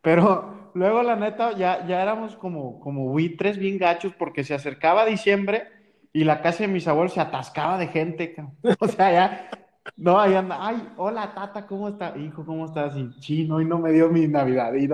Pero 0.02 0.72
luego, 0.74 1.04
la 1.04 1.16
neta, 1.16 1.52
ya, 1.52 1.86
ya 1.86 2.02
éramos 2.02 2.36
como, 2.36 2.80
como 2.80 3.10
buitres 3.10 3.60
bien 3.60 3.78
gachos 3.78 4.16
porque 4.18 4.44
se 4.44 4.56
acercaba 4.56 5.06
diciembre 5.06 5.68
y 6.14 6.24
la 6.24 6.42
casa 6.42 6.64
de 6.64 6.70
mis 6.70 6.88
abuelos 6.88 7.14
se 7.14 7.22
atascaba 7.22 7.78
de 7.78 7.90
gente. 7.90 8.36
O 8.80 8.88
sea, 8.88 9.12
ya, 9.12 9.50
no, 9.98 10.20
ahí 10.20 10.34
anda, 10.34 10.58
ay, 10.60 10.90
hola 10.98 11.32
tata, 11.36 11.68
¿cómo 11.68 11.90
está? 11.90 12.18
Hijo, 12.18 12.44
¿cómo 12.44 12.66
estás? 12.66 12.98
Y 12.98 13.12
chino, 13.20 13.62
y 13.62 13.66
no 13.66 13.78
me 13.78 13.92
dio 13.92 14.10
mi 14.10 14.28
Navidad. 14.28 14.74
Y 14.74 14.90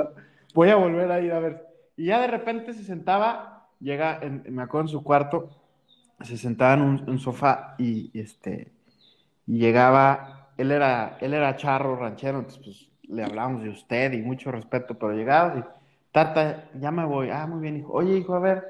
voy 0.53 0.69
a 0.69 0.75
volver 0.75 1.11
a 1.11 1.21
ir 1.21 1.31
a 1.31 1.39
ver. 1.39 1.67
Y 1.97 2.05
ya 2.05 2.21
de 2.21 2.27
repente 2.27 2.73
se 2.73 2.83
sentaba, 2.83 3.69
llega, 3.79 4.19
me 4.49 4.63
acuerdo 4.63 4.87
en 4.87 4.91
su 4.91 5.03
cuarto, 5.03 5.49
se 6.21 6.37
sentaba 6.37 6.73
en 6.73 6.81
un, 6.81 7.19
sofá 7.19 7.75
y, 7.77 8.11
este, 8.17 8.71
y 9.47 9.57
llegaba, 9.59 10.49
él 10.57 10.71
era, 10.71 11.17
él 11.21 11.33
era 11.33 11.55
charro, 11.55 11.95
ranchero, 11.95 12.39
entonces 12.39 12.61
pues 12.63 12.89
le 13.09 13.23
hablábamos 13.23 13.63
de 13.63 13.69
usted 13.69 14.13
y 14.13 14.21
mucho 14.21 14.51
respeto, 14.51 14.97
pero 14.97 15.13
llegaba 15.13 15.59
y, 15.59 15.63
tata, 16.11 16.69
ya 16.79 16.91
me 16.91 17.05
voy, 17.05 17.29
ah, 17.29 17.47
muy 17.47 17.61
bien, 17.61 17.77
hijo, 17.77 17.93
oye, 17.93 18.17
hijo, 18.17 18.35
a 18.35 18.39
ver, 18.39 18.63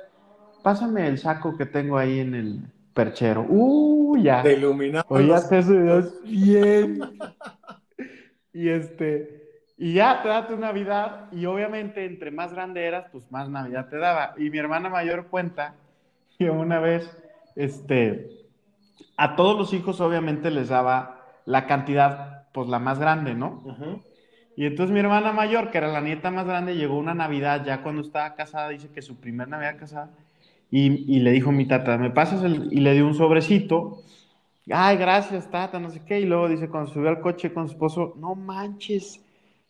pásame 0.63 1.07
el 1.07 1.17
saco 1.17 1.57
que 1.57 1.65
tengo 1.65 1.97
ahí 1.97 2.19
en 2.19 2.35
el 2.35 2.59
perchero, 2.93 3.45
uh, 3.47 4.17
ya. 4.17 4.43
De 4.43 4.53
iluminado. 4.53 5.05
Oye, 5.09 5.33
hace 5.33 5.61
Dios, 5.61 6.13
bien. 6.23 6.99
y 8.53 8.69
este, 8.69 9.40
y 9.81 9.93
ya 9.93 10.21
te 10.21 10.27
da 10.27 10.45
tu 10.45 10.57
Navidad 10.57 11.25
y 11.31 11.47
obviamente 11.47 12.05
entre 12.05 12.29
más 12.29 12.53
grande 12.53 12.85
eras, 12.85 13.07
pues 13.11 13.31
más 13.31 13.49
Navidad 13.49 13.89
te 13.89 13.97
daba. 13.97 14.35
Y 14.37 14.51
mi 14.51 14.59
hermana 14.59 14.89
mayor 14.89 15.25
cuenta 15.25 15.73
que 16.37 16.51
una 16.51 16.79
vez, 16.79 17.09
este, 17.55 18.29
a 19.17 19.35
todos 19.35 19.57
los 19.57 19.73
hijos 19.73 19.99
obviamente 19.99 20.51
les 20.51 20.69
daba 20.69 21.25
la 21.45 21.65
cantidad, 21.65 22.43
pues 22.53 22.67
la 22.69 22.77
más 22.77 22.99
grande, 22.99 23.33
¿no? 23.33 23.63
Y 24.55 24.67
entonces 24.67 24.93
mi 24.93 24.99
hermana 24.99 25.31
mayor, 25.33 25.71
que 25.71 25.79
era 25.79 25.87
la 25.87 26.01
nieta 26.01 26.29
más 26.29 26.45
grande, 26.45 26.75
llegó 26.75 26.95
una 26.95 27.15
Navidad 27.15 27.65
ya 27.65 27.81
cuando 27.81 28.03
estaba 28.03 28.35
casada, 28.35 28.69
dice 28.69 28.91
que 28.93 29.01
su 29.01 29.19
primer 29.19 29.47
Navidad 29.47 29.79
casada, 29.79 30.11
y, 30.69 31.11
y 31.11 31.21
le 31.21 31.31
dijo 31.31 31.51
mi 31.51 31.65
tata, 31.65 31.97
¿me 31.97 32.11
pasas 32.11 32.43
el...? 32.43 32.71
Y 32.71 32.81
le 32.81 32.93
dio 32.93 33.07
un 33.07 33.15
sobrecito. 33.15 34.03
Ay, 34.71 34.97
gracias, 34.97 35.49
tata, 35.49 35.79
no 35.79 35.89
sé 35.89 36.05
qué. 36.05 36.19
Y 36.19 36.25
luego 36.25 36.47
dice, 36.49 36.69
cuando 36.69 36.91
subió 36.91 37.09
al 37.09 37.19
coche 37.19 37.51
con 37.51 37.67
su 37.67 37.73
esposo, 37.73 38.13
no 38.17 38.35
manches, 38.35 39.19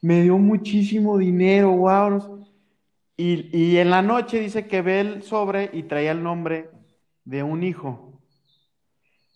me 0.02 0.24
dio 0.24 0.38
muchísimo 0.38 1.18
dinero, 1.18 1.72
wow. 1.72 2.46
Y, 3.18 3.56
y, 3.56 3.78
en 3.78 3.92
la 3.92 4.02
noche 4.02 4.40
dice 4.40 4.68
que 4.68 4.82
ve 4.82 5.00
el 5.00 5.24
sobre 5.24 5.70
y 5.74 5.84
traía 5.84 6.12
el 6.12 6.24
nombre 6.24 6.70
de 7.24 7.44
un 7.44 7.64
hijo. 7.64 8.20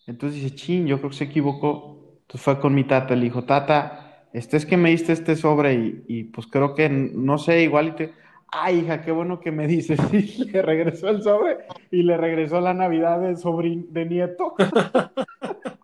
Entonces 0.08 0.42
dice, 0.42 0.56
chin, 0.56 0.88
yo 0.88 0.98
creo 0.98 1.12
que 1.12 1.18
se 1.18 1.24
equivocó. 1.26 2.18
Entonces 2.22 2.42
fue 2.42 2.60
con 2.60 2.74
mi 2.74 2.84
tata, 2.84 3.16
le 3.16 3.26
dijo, 3.26 3.44
tata, 3.46 4.28
este 4.34 4.58
es 4.58 4.66
que 4.66 4.78
me 4.78 4.90
diste 4.90 5.14
este 5.14 5.36
sobre 5.36 5.76
y, 5.76 6.04
y 6.08 6.24
pues 6.26 6.48
creo 6.48 6.74
que, 6.74 6.90
no 6.90 7.38
sé, 7.38 7.62
igual 7.62 7.90
y 7.90 7.92
te... 7.92 8.14
Ay, 8.48 8.80
hija, 8.80 9.02
qué 9.02 9.12
bueno 9.12 9.40
que 9.40 9.52
me 9.52 9.68
dices. 9.68 10.00
Y 10.14 10.46
le 10.46 10.62
regresó 10.62 11.10
el 11.10 11.22
sobre 11.22 11.58
y 11.92 12.04
le 12.04 12.18
regresó 12.18 12.62
la 12.62 12.74
Navidad 12.74 13.20
de 13.20 13.36
sobrin, 13.36 13.92
de 13.92 14.06
nieto. 14.06 14.56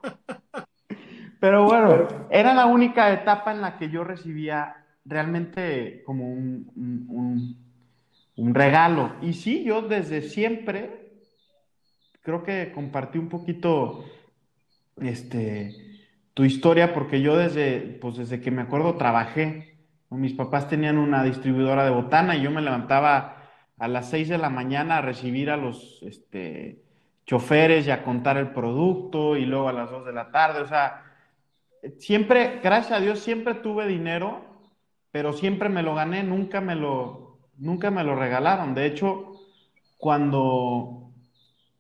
Pero 1.41 1.65
bueno, 1.65 2.07
era 2.29 2.53
la 2.53 2.67
única 2.67 3.11
etapa 3.11 3.51
en 3.51 3.61
la 3.61 3.79
que 3.79 3.89
yo 3.89 4.03
recibía 4.03 4.75
realmente 5.05 6.03
como 6.05 6.31
un, 6.31 7.57
un, 8.35 8.53
regalo. 8.53 9.15
Y 9.23 9.33
sí, 9.33 9.63
yo 9.63 9.81
desde 9.81 10.21
siempre 10.21 11.13
creo 12.21 12.43
que 12.43 12.71
compartí 12.71 13.17
un 13.17 13.27
poquito 13.27 14.05
este, 15.01 16.05
tu 16.35 16.43
historia, 16.43 16.93
porque 16.93 17.21
yo 17.21 17.35
desde, 17.35 17.97
pues 17.99 18.17
desde 18.17 18.39
que 18.39 18.51
me 18.51 18.61
acuerdo 18.61 18.95
trabajé. 18.97 19.79
Mis 20.11 20.33
papás 20.33 20.69
tenían 20.69 20.99
una 20.99 21.23
distribuidora 21.23 21.83
de 21.85 21.89
botana 21.89 22.35
y 22.35 22.43
yo 22.43 22.51
me 22.51 22.61
levantaba 22.61 23.49
a 23.79 23.87
las 23.87 24.11
6 24.11 24.29
de 24.29 24.37
la 24.37 24.51
mañana 24.51 24.97
a 24.97 25.01
recibir 25.01 25.49
a 25.49 25.57
los 25.57 26.03
este, 26.03 26.83
choferes 27.25 27.87
y 27.87 27.89
a 27.89 28.03
contar 28.03 28.37
el 28.37 28.51
producto 28.51 29.37
y 29.37 29.47
luego 29.47 29.69
a 29.69 29.73
las 29.73 29.89
2 29.89 30.05
de 30.05 30.13
la 30.13 30.29
tarde. 30.29 30.61
O 30.61 30.67
sea, 30.67 31.07
siempre, 31.97 32.59
gracias 32.63 32.99
a 32.99 33.01
Dios, 33.01 33.19
siempre 33.19 33.55
tuve 33.55 33.87
dinero, 33.87 34.41
pero 35.11 35.33
siempre 35.33 35.69
me 35.69 35.83
lo 35.83 35.95
gané, 35.95 36.23
nunca 36.23 36.61
me 36.61 36.75
lo, 36.75 37.39
nunca 37.57 37.91
me 37.91 38.03
lo 38.03 38.15
regalaron. 38.15 38.73
De 38.73 38.85
hecho, 38.85 39.33
cuando 39.97 41.01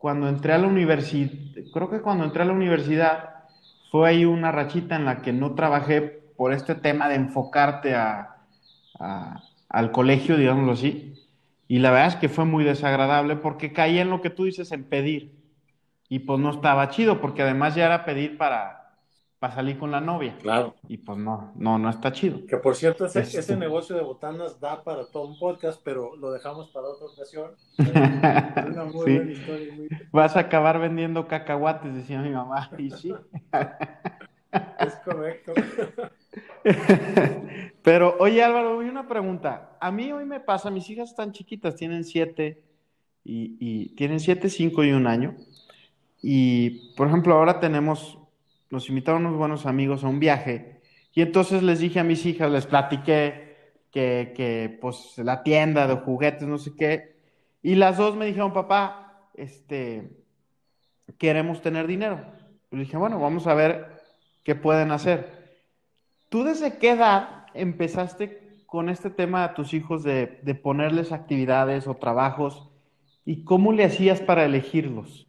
cuando 0.01 0.27
entré 0.27 0.53
a 0.53 0.57
la 0.57 0.65
universidad, 0.65 1.31
creo 1.71 1.87
que 1.91 2.01
cuando 2.01 2.23
entré 2.23 2.41
a 2.41 2.45
la 2.45 2.53
universidad 2.53 3.35
fue 3.91 4.09
ahí 4.09 4.25
una 4.25 4.51
rachita 4.51 4.95
en 4.95 5.05
la 5.05 5.21
que 5.21 5.31
no 5.31 5.53
trabajé 5.53 6.01
por 6.35 6.53
este 6.53 6.73
tema 6.73 7.07
de 7.07 7.15
enfocarte 7.15 7.93
a, 7.93 8.37
al 9.69 9.91
colegio, 9.91 10.37
digámoslo 10.37 10.71
así. 10.71 11.13
Y 11.67 11.77
la 11.77 11.91
verdad 11.91 12.07
es 12.07 12.15
que 12.15 12.29
fue 12.29 12.45
muy 12.45 12.63
desagradable 12.63 13.35
porque 13.35 13.73
caía 13.73 14.01
en 14.01 14.09
lo 14.09 14.21
que 14.21 14.31
tú 14.31 14.45
dices, 14.45 14.71
en 14.71 14.85
pedir. 14.85 15.35
Y 16.09 16.17
pues 16.17 16.39
no 16.39 16.49
estaba 16.49 16.89
chido, 16.89 17.21
porque 17.21 17.43
además 17.43 17.75
ya 17.75 17.85
era 17.85 18.03
pedir 18.03 18.39
para, 18.39 18.80
para 19.41 19.55
salir 19.55 19.79
con 19.79 19.89
la 19.89 19.99
novia. 19.99 20.37
Claro. 20.39 20.75
Y 20.87 20.97
pues 20.97 21.17
no, 21.17 21.51
no, 21.55 21.79
no 21.79 21.89
está 21.89 22.11
chido. 22.11 22.45
Que 22.45 22.57
por 22.57 22.75
cierto, 22.75 23.07
ese, 23.07 23.21
ese 23.21 23.39
este. 23.39 23.55
negocio 23.55 23.95
de 23.95 24.03
botanas 24.03 24.59
da 24.59 24.83
para 24.83 25.07
todo 25.07 25.25
un 25.25 25.39
podcast, 25.39 25.81
pero 25.83 26.15
lo 26.15 26.31
dejamos 26.31 26.69
para 26.69 26.85
otra 26.85 27.07
ocasión. 27.07 27.49
Una 27.79 28.85
muy 28.85 29.15
buena 29.15 29.31
historia. 29.31 29.73
Muy... 29.75 29.89
Vas 30.11 30.35
a 30.35 30.41
acabar 30.41 30.79
vendiendo 30.79 31.27
cacahuates, 31.27 31.95
decía 31.95 32.21
mi 32.21 32.29
mamá. 32.29 32.69
Y 32.77 32.91
sí. 32.91 33.11
es 34.79 34.95
correcto. 35.03 35.53
Pero, 37.81 38.17
oye 38.19 38.43
Álvaro, 38.43 38.77
una 38.77 39.07
pregunta. 39.07 39.75
A 39.81 39.91
mí 39.91 40.11
hoy 40.11 40.25
me 40.25 40.39
pasa, 40.39 40.69
mis 40.69 40.87
hijas 40.87 41.09
están 41.09 41.31
chiquitas, 41.31 41.75
tienen 41.75 42.03
siete 42.03 42.61
y, 43.23 43.95
tienen 43.95 44.19
siete, 44.19 44.49
cinco 44.49 44.83
y 44.83 44.91
un 44.91 45.07
año. 45.07 45.35
Y, 46.21 46.93
por 46.95 47.07
ejemplo, 47.07 47.33
ahora 47.33 47.59
tenemos, 47.59 48.19
nos 48.71 48.89
invitaron 48.89 49.25
unos 49.25 49.37
buenos 49.37 49.65
amigos 49.65 50.03
a 50.03 50.07
un 50.07 50.19
viaje 50.19 50.81
y 51.13 51.21
entonces 51.21 51.61
les 51.63 51.79
dije 51.79 51.99
a 51.99 52.03
mis 52.03 52.25
hijas, 52.25 52.51
les 52.51 52.65
platiqué 52.65 53.73
que, 53.91 54.33
que 54.35 54.77
pues, 54.81 55.17
la 55.17 55.43
tienda 55.43 55.87
de 55.87 55.95
juguetes, 55.95 56.47
no 56.47 56.57
sé 56.57 56.73
qué, 56.75 57.15
y 57.61 57.75
las 57.75 57.97
dos 57.97 58.15
me 58.15 58.25
dijeron, 58.25 58.53
papá, 58.53 59.27
este, 59.35 60.09
queremos 61.17 61.61
tener 61.61 61.87
dinero. 61.87 62.25
Y 62.71 62.77
dije, 62.77 62.97
bueno, 62.97 63.19
vamos 63.19 63.47
a 63.47 63.53
ver 63.53 64.01
qué 64.43 64.55
pueden 64.55 64.91
hacer. 64.91 65.59
¿Tú 66.29 66.43
desde 66.43 66.77
qué 66.77 66.91
edad 66.91 67.45
empezaste 67.53 68.63
con 68.65 68.89
este 68.89 69.09
tema 69.09 69.43
a 69.43 69.53
tus 69.53 69.73
hijos 69.73 70.03
de, 70.03 70.27
ponerles 70.63 71.11
actividades 71.11 71.87
o 71.87 71.95
trabajos 71.95 72.69
y 73.25 73.43
cómo 73.43 73.73
le 73.73 73.83
hacías 73.83 74.21
para 74.21 74.45
elegirlos? 74.45 75.27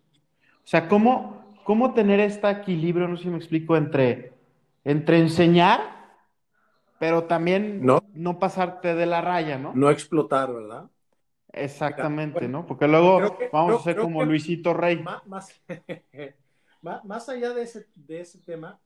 O 0.59 0.67
sea, 0.67 0.89
¿cómo, 0.89 1.42
cómo 1.65 1.95
tener 1.95 2.21
este 2.21 2.49
equilibrio, 2.51 3.09
no 3.09 3.17
sé 3.17 3.25
si 3.25 3.31
me 3.31 3.39
explico, 3.39 3.77
entre, 3.77 4.33
entre 4.85 5.19
enseñar, 5.19 5.81
pero 6.99 7.25
también 7.25 7.85
no, 7.85 8.03
no 8.15 8.39
pasarte 8.39 8.95
de 8.95 9.07
la 9.07 9.21
raya, 9.21 9.59
¿no? 9.59 9.73
No 9.75 9.91
explotar, 9.91 10.53
¿verdad? 10.53 10.89
Exactamente, 11.53 12.49
¿no? 12.49 12.67
Porque 12.67 12.89
luego 12.89 13.37
vamos 13.53 13.81
a 13.81 13.85
ser 13.85 13.97
como 13.97 14.25
Luisito 14.25 14.73
Rey. 14.73 15.03
Más, 15.27 15.63
más, 17.05 17.29
allá 17.29 17.53
de 17.53 17.63
ese, 17.63 17.89
de 17.95 18.21
ese 18.21 18.39
tema, 18.39 18.81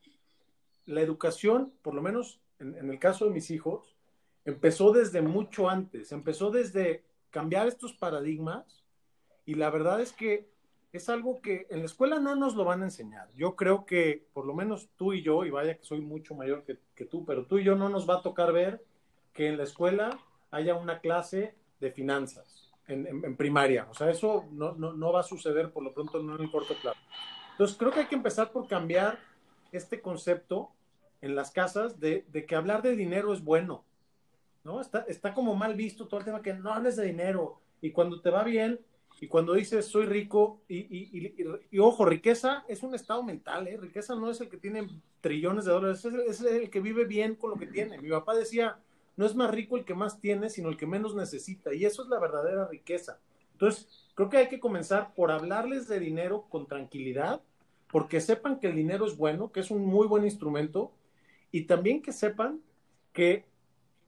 la 0.84 1.00
educación, 1.00 1.72
por 1.82 1.94
lo 1.94 2.02
menos 2.02 2.40
en, 2.58 2.90
el 2.90 2.98
caso 2.98 3.26
de 3.26 3.32
mis 3.32 3.50
hijos, 3.50 3.96
empezó 4.44 4.92
desde 4.92 5.22
mucho 5.22 5.68
antes, 5.68 6.12
empezó 6.12 6.50
desde 6.50 7.04
cambiar 7.30 7.68
estos 7.68 7.92
paradigmas 7.92 8.84
y 9.44 9.54
la 9.54 9.70
verdad 9.70 10.00
es 10.00 10.12
que 10.12 10.50
es 10.96 11.08
algo 11.08 11.40
que 11.40 11.66
en 11.70 11.80
la 11.80 11.84
escuela 11.86 12.18
no 12.18 12.34
nos 12.36 12.54
lo 12.54 12.64
van 12.64 12.82
a 12.82 12.86
enseñar. 12.86 13.28
Yo 13.34 13.56
creo 13.56 13.86
que 13.86 14.26
por 14.32 14.46
lo 14.46 14.54
menos 14.54 14.88
tú 14.96 15.12
y 15.12 15.22
yo, 15.22 15.44
y 15.44 15.50
vaya 15.50 15.76
que 15.76 15.84
soy 15.84 16.00
mucho 16.00 16.34
mayor 16.34 16.64
que, 16.64 17.04
tú, 17.04 17.24
pero 17.24 17.46
tú 17.46 17.58
y 17.58 17.64
yo 17.64 17.76
no 17.76 17.88
nos 17.88 18.08
va 18.08 18.16
a 18.16 18.22
tocar 18.22 18.52
ver 18.52 18.84
que 19.32 19.48
en 19.48 19.56
la 19.56 19.64
escuela 19.64 20.18
haya 20.50 20.74
una 20.74 21.00
clase 21.00 21.54
de 21.80 21.90
finanzas 21.90 22.72
en, 22.88 23.36
primaria. 23.36 23.86
O 23.90 23.94
sea, 23.94 24.10
eso 24.10 24.44
no, 24.52 24.72
no, 24.74 25.12
va 25.12 25.20
a 25.20 25.24
suceder 25.24 25.70
por 25.70 25.82
lo 25.82 25.92
pronto 25.92 26.22
no 26.22 26.36
en 26.36 26.42
el 26.42 26.50
corto 26.50 26.74
plazo. 26.80 26.98
Entonces 27.52 27.76
creo 27.76 27.92
que 27.92 28.00
hay 28.00 28.06
que 28.06 28.14
empezar 28.14 28.50
por 28.50 28.66
cambiar 28.66 29.18
este 29.72 30.00
concepto 30.00 30.70
en 31.20 31.34
las 31.34 31.50
casas 31.50 31.98
de, 31.98 32.24
que 32.46 32.54
hablar 32.54 32.82
de 32.82 32.96
dinero 32.96 33.32
es 33.32 33.42
bueno, 33.42 33.84
¿no? 34.64 34.80
Está, 34.80 35.04
está 35.08 35.34
como 35.34 35.54
mal 35.54 35.74
visto 35.74 36.06
todo 36.06 36.20
el 36.20 36.26
tema 36.26 36.42
que 36.42 36.54
no 36.54 36.72
hables 36.72 36.96
de 36.96 37.04
dinero 37.04 37.60
y 37.80 37.90
cuando 37.90 38.20
te 38.20 38.30
va 38.30 38.44
bien 38.44 38.80
y 39.20 39.28
cuando 39.28 39.54
dices 39.54 39.86
soy 39.86 40.06
rico 40.06 40.60
y, 40.68 40.76
y, 41.70 41.78
ojo, 41.78 42.04
riqueza 42.04 42.64
es 42.68 42.82
un 42.82 42.94
estado 42.94 43.22
mental, 43.22 43.66
¿eh? 43.66 43.78
Riqueza 43.78 44.14
no 44.14 44.30
es 44.30 44.40
el 44.40 44.48
que 44.48 44.58
tiene 44.58 44.88
trillones 45.20 45.64
de 45.64 45.72
dólares, 45.72 46.04
es 46.04 46.12
el, 46.12 46.20
es 46.20 46.40
el 46.42 46.70
que 46.70 46.80
vive 46.80 47.04
bien 47.04 47.34
con 47.34 47.50
lo 47.50 47.56
que 47.56 47.66
tiene. 47.66 47.98
Mi 47.98 48.10
papá 48.10 48.34
decía, 48.34 48.78
no 49.16 49.24
es 49.24 49.34
más 49.34 49.50
rico 49.50 49.76
el 49.76 49.84
que 49.84 49.94
más 49.94 50.20
tiene, 50.20 50.50
sino 50.50 50.68
el 50.68 50.76
que 50.76 50.86
menos 50.86 51.14
necesita 51.14 51.72
y 51.72 51.86
eso 51.86 52.02
es 52.02 52.08
la 52.08 52.18
verdadera 52.18 52.68
riqueza. 52.68 53.18
Entonces, 53.52 54.06
creo 54.14 54.28
que 54.28 54.36
hay 54.36 54.48
que 54.48 54.60
comenzar 54.60 55.14
por 55.14 55.30
hablarles 55.30 55.88
de 55.88 55.98
dinero 55.98 56.44
con 56.50 56.66
tranquilidad, 56.66 57.40
porque 57.90 58.20
sepan 58.20 58.60
que 58.60 58.66
el 58.66 58.76
dinero 58.76 59.06
es 59.06 59.16
bueno, 59.16 59.50
que 59.50 59.60
es 59.60 59.70
un 59.70 59.86
muy 59.86 60.06
buen 60.06 60.24
instrumento 60.24 60.92
y 61.50 61.62
también 61.62 62.02
que 62.02 62.12
sepan 62.12 62.60
que, 63.14 63.46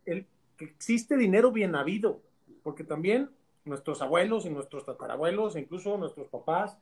el, 0.04 0.26
existe 0.58 1.16
dinero 1.16 1.50
bien 1.50 1.74
habido, 1.74 2.20
porque 2.62 2.84
también 2.84 3.30
nuestros 3.68 4.02
abuelos 4.02 4.46
y 4.46 4.50
nuestros 4.50 4.84
tatarabuelos, 4.84 5.56
incluso 5.56 5.96
nuestros 5.96 6.28
papás, 6.28 6.78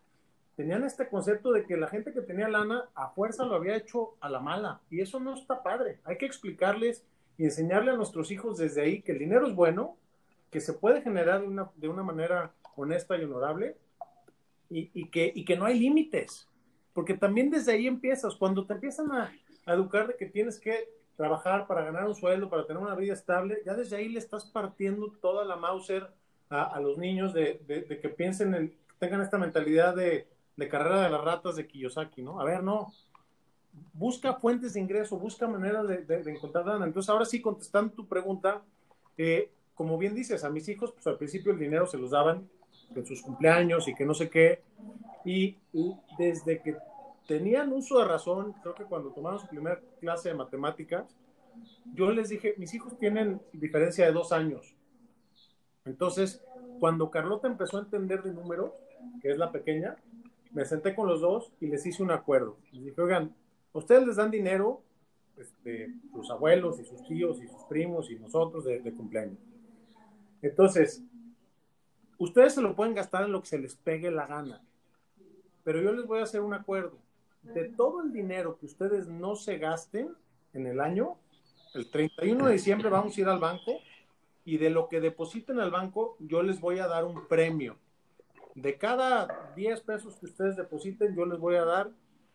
tenían 0.56 0.84
este 0.84 1.08
concepto 1.08 1.52
de 1.52 1.66
que 1.66 1.76
la 1.76 1.88
gente 1.88 2.12
que 2.12 2.22
tenía 2.22 2.48
lana 2.48 2.88
a 2.94 3.10
fuerza 3.10 3.44
lo 3.44 3.56
había 3.56 3.76
hecho 3.76 4.16
a 4.20 4.30
la 4.30 4.40
mala, 4.40 4.80
y 4.90 5.00
eso 5.00 5.20
no 5.20 5.34
está 5.34 5.62
padre. 5.62 6.00
Hay 6.04 6.16
que 6.16 6.26
explicarles 6.26 7.04
y 7.36 7.44
enseñarle 7.44 7.90
a 7.90 7.96
nuestros 7.96 8.30
hijos 8.30 8.56
desde 8.56 8.80
ahí 8.80 9.02
que 9.02 9.12
el 9.12 9.18
dinero 9.18 9.46
es 9.46 9.54
bueno, 9.54 9.96
que 10.50 10.60
se 10.60 10.72
puede 10.72 11.02
generar 11.02 11.44
una, 11.44 11.70
de 11.76 11.88
una 11.88 12.02
manera 12.02 12.52
honesta 12.76 13.16
y 13.18 13.24
honorable, 13.24 13.76
y, 14.70 14.90
y, 14.94 15.10
que, 15.10 15.30
y 15.34 15.44
que 15.44 15.56
no 15.56 15.66
hay 15.66 15.78
límites, 15.78 16.48
porque 16.92 17.14
también 17.14 17.50
desde 17.50 17.72
ahí 17.72 17.86
empiezas, 17.86 18.34
cuando 18.34 18.66
te 18.66 18.72
empiezan 18.72 19.12
a, 19.12 19.32
a 19.66 19.74
educar 19.74 20.08
de 20.08 20.16
que 20.16 20.26
tienes 20.26 20.58
que 20.58 20.88
trabajar 21.16 21.66
para 21.66 21.84
ganar 21.84 22.06
un 22.06 22.14
sueldo, 22.14 22.48
para 22.48 22.66
tener 22.66 22.82
una 22.82 22.94
vida 22.94 23.12
estable, 23.12 23.62
ya 23.64 23.74
desde 23.74 23.96
ahí 23.96 24.08
le 24.08 24.18
estás 24.18 24.46
partiendo 24.46 25.12
toda 25.20 25.44
la 25.44 25.56
Mauser 25.56 26.08
a, 26.50 26.78
los 26.80 26.98
niños 26.98 27.32
de, 27.34 27.60
que 28.00 28.08
piensen, 28.08 28.54
en, 28.54 28.74
tengan 28.98 29.20
esta 29.20 29.38
mentalidad 29.38 29.94
de, 29.96 30.26
carrera 30.70 31.02
de 31.02 31.10
las 31.10 31.22
ratas 31.22 31.56
de 31.56 31.66
Kiyosaki, 31.66 32.22
¿no? 32.22 32.40
A 32.40 32.44
ver, 32.44 32.62
no. 32.62 32.92
Busca 33.92 34.34
fuentes 34.34 34.74
de 34.74 34.80
ingreso, 34.80 35.18
busca 35.18 35.46
maneras 35.46 35.86
de, 35.86 36.22
encontrar 36.30 36.66
lana. 36.66 36.86
Entonces, 36.86 37.10
ahora 37.10 37.24
sí, 37.24 37.42
contestando 37.42 37.92
tu 37.92 38.06
pregunta, 38.06 38.62
eh, 39.18 39.50
como 39.74 39.98
bien 39.98 40.14
dices, 40.14 40.44
a 40.44 40.50
mis 40.50 40.68
hijos, 40.68 40.92
pues 40.92 41.06
al 41.06 41.18
principio 41.18 41.52
el 41.52 41.58
dinero 41.58 41.86
se 41.86 41.98
los 41.98 42.10
daban 42.10 42.48
en 42.94 43.04
sus 43.04 43.20
cumpleaños 43.20 43.88
y 43.88 43.94
que 43.94 44.06
no 44.06 44.14
sé 44.14 44.30
qué. 44.30 44.62
y 45.24 45.56
desde 46.16 46.62
que 46.62 46.76
tenían 47.26 47.72
uso 47.72 47.98
de 47.98 48.04
razón, 48.06 48.54
creo 48.62 48.74
que 48.74 48.84
cuando 48.84 49.10
tomaron 49.10 49.40
su 49.40 49.48
primera 49.48 49.80
clase 50.00 50.28
de 50.28 50.36
matemáticas, 50.36 51.16
yo 51.94 52.10
les 52.10 52.28
dije, 52.28 52.54
mis 52.58 52.72
hijos 52.74 52.98
tienen 52.98 53.40
diferencia 53.52 54.06
de 54.06 54.12
dos 54.12 54.32
años. 54.32 54.74
Entonces, 55.86 56.42
cuando 56.80 57.10
Carlota 57.10 57.48
empezó 57.48 57.78
a 57.78 57.82
entender 57.82 58.22
de 58.22 58.32
números, 58.32 58.72
que 59.22 59.30
es 59.30 59.38
la 59.38 59.52
pequeña, 59.52 59.96
me 60.52 60.64
senté 60.64 60.94
con 60.94 61.08
los 61.08 61.20
dos 61.20 61.52
y 61.60 61.66
les 61.66 61.86
hice 61.86 62.02
un 62.02 62.10
acuerdo. 62.10 62.56
Les 62.72 62.84
dije, 62.84 63.00
oigan, 63.00 63.34
ustedes 63.72 64.06
les 64.06 64.16
dan 64.16 64.30
dinero, 64.30 64.82
este, 65.36 65.94
sus 66.12 66.30
abuelos 66.30 66.80
y 66.80 66.84
sus 66.84 67.02
tíos 67.06 67.42
y 67.42 67.48
sus 67.48 67.62
primos 67.64 68.10
y 68.10 68.16
nosotros 68.16 68.64
de, 68.64 68.80
de 68.80 68.92
cumpleaños. 68.92 69.38
Entonces, 70.42 71.02
ustedes 72.18 72.54
se 72.54 72.62
lo 72.62 72.74
pueden 72.74 72.94
gastar 72.94 73.24
en 73.24 73.32
lo 73.32 73.40
que 73.40 73.48
se 73.48 73.58
les 73.58 73.74
pegue 73.76 74.10
la 74.10 74.26
gana, 74.26 74.62
pero 75.64 75.80
yo 75.80 75.92
les 75.92 76.06
voy 76.06 76.20
a 76.20 76.24
hacer 76.24 76.40
un 76.40 76.54
acuerdo 76.54 76.98
de 77.54 77.68
todo 77.68 78.02
el 78.02 78.12
dinero 78.12 78.58
que 78.58 78.66
ustedes 78.66 79.08
no 79.08 79.36
se 79.36 79.58
gasten 79.58 80.10
en 80.52 80.66
el 80.66 80.80
año, 80.80 81.16
el 81.74 81.90
31 81.90 82.46
de 82.46 82.52
diciembre 82.52 82.88
vamos 82.88 83.16
a 83.16 83.20
ir 83.20 83.28
al 83.28 83.38
banco 83.38 83.72
y 84.46 84.58
de 84.58 84.70
lo 84.70 84.88
que 84.88 85.00
depositen 85.00 85.60
al 85.60 85.72
banco 85.72 86.16
yo 86.20 86.42
les 86.42 86.60
voy 86.60 86.78
a 86.78 86.86
dar 86.86 87.04
un 87.04 87.26
premio. 87.26 87.76
De 88.54 88.78
cada 88.78 89.52
10 89.56 89.80
pesos 89.82 90.16
que 90.16 90.26
ustedes 90.26 90.56
depositen 90.56 91.14
yo 91.14 91.26
les 91.26 91.38
voy 91.38 91.56
a 91.56 91.64
dar 91.64 91.90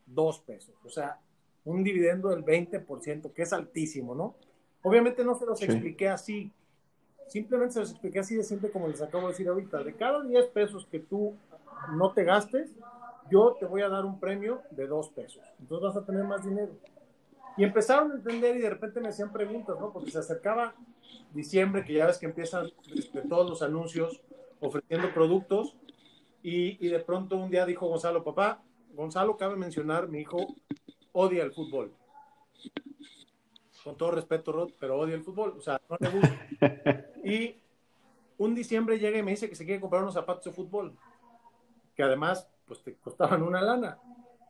2 0.08 0.40
pesos. 0.42 0.76
O 0.84 0.90
sea, 0.90 1.20
un 1.64 1.84
dividendo 1.84 2.30
del 2.30 2.44
20%, 2.44 3.34
que 3.34 3.42
es 3.42 3.54
altísimo, 3.54 4.14
¿no? 4.14 4.36
Obviamente 4.84 5.24
no 5.24 5.36
se 5.36 5.46
los 5.46 5.62
expliqué 5.62 6.10
así. 6.10 6.52
Simplemente 7.28 7.76
se 7.76 7.80
los 7.80 7.92
expliqué 7.92 8.20
así 8.20 8.36
de 8.36 8.44
simple 8.44 8.70
como 8.72 8.90
les 8.90 9.02
acabo 9.02 9.28
de 9.28 9.30
decir 9.30 9.48
ahorita. 9.48 9.82
De 9.82 9.96
cada 9.96 10.22
10 10.22 10.48
pesos 10.48 10.86
que 10.92 11.00
tú 11.00 11.34
no 11.94 12.12
te 12.12 12.26
gastes, 12.26 12.72
yo 13.30 13.56
te 13.58 13.66
voy 13.66 13.84
a 13.84 13.90
dar 13.90 14.04
un 14.04 14.20
premio 14.20 14.62
de 14.72 14.86
dos 14.86 15.08
pesos. 15.10 15.42
Entonces 15.62 15.94
vas 15.94 16.04
a 16.04 16.06
tener 16.06 16.26
más 16.26 16.44
dinero. 16.44 16.74
Y 17.56 17.64
empezaron 17.64 18.12
a 18.12 18.16
entender 18.16 18.58
y 18.58 18.60
de 18.60 18.70
repente 18.70 19.00
me 19.00 19.08
hacían 19.08 19.32
preguntas, 19.32 19.80
¿no? 19.80 19.94
Porque 19.94 20.12
se 20.12 20.20
acercaba 20.20 20.76
diciembre, 21.34 21.84
que 21.84 21.94
ya 21.94 22.08
ves 22.08 22.18
que 22.18 22.26
empiezan 22.26 22.72
este, 22.96 23.22
todos 23.22 23.50
los 23.50 23.62
anuncios 23.62 24.22
ofreciendo 24.60 25.14
productos. 25.14 25.76
Y, 26.44 26.86
y, 26.86 26.90
de 26.90 27.00
pronto 27.00 27.38
un 27.38 27.52
día 27.52 27.66
dijo 27.66 27.88
Gonzalo, 27.88 28.24
papá, 28.24 28.64
Gonzalo, 28.94 29.38
cabe 29.38 29.56
mencionar, 29.56 30.08
mi 30.08 30.22
hijo 30.22 30.56
odia 31.12 31.44
el 31.44 31.52
fútbol. 31.52 31.94
Con 33.84 33.96
todo 33.96 34.12
respeto, 34.12 34.52
Rod, 34.52 34.72
pero 34.80 35.00
odia 35.00 35.16
el 35.16 35.24
fútbol. 35.24 35.56
O 35.58 35.62
sea, 35.62 35.82
no 35.90 35.98
le 36.00 36.10
gusta. 36.10 37.08
Y 37.24 37.62
un 38.40 38.56
diciembre 38.56 38.98
llega 38.98 39.20
y 39.20 39.24
me 39.24 39.32
dice 39.32 39.48
que 39.48 39.56
se 39.56 39.64
quiere 39.64 39.80
comprar 39.80 40.02
unos 40.02 40.16
zapatos 40.16 40.46
de 40.46 40.52
fútbol. 40.52 40.98
Que 41.96 42.02
además 42.02 42.50
pues 42.66 42.82
te 42.82 42.96
costaban 42.96 43.44
una 43.44 43.62
lana. 43.62 44.00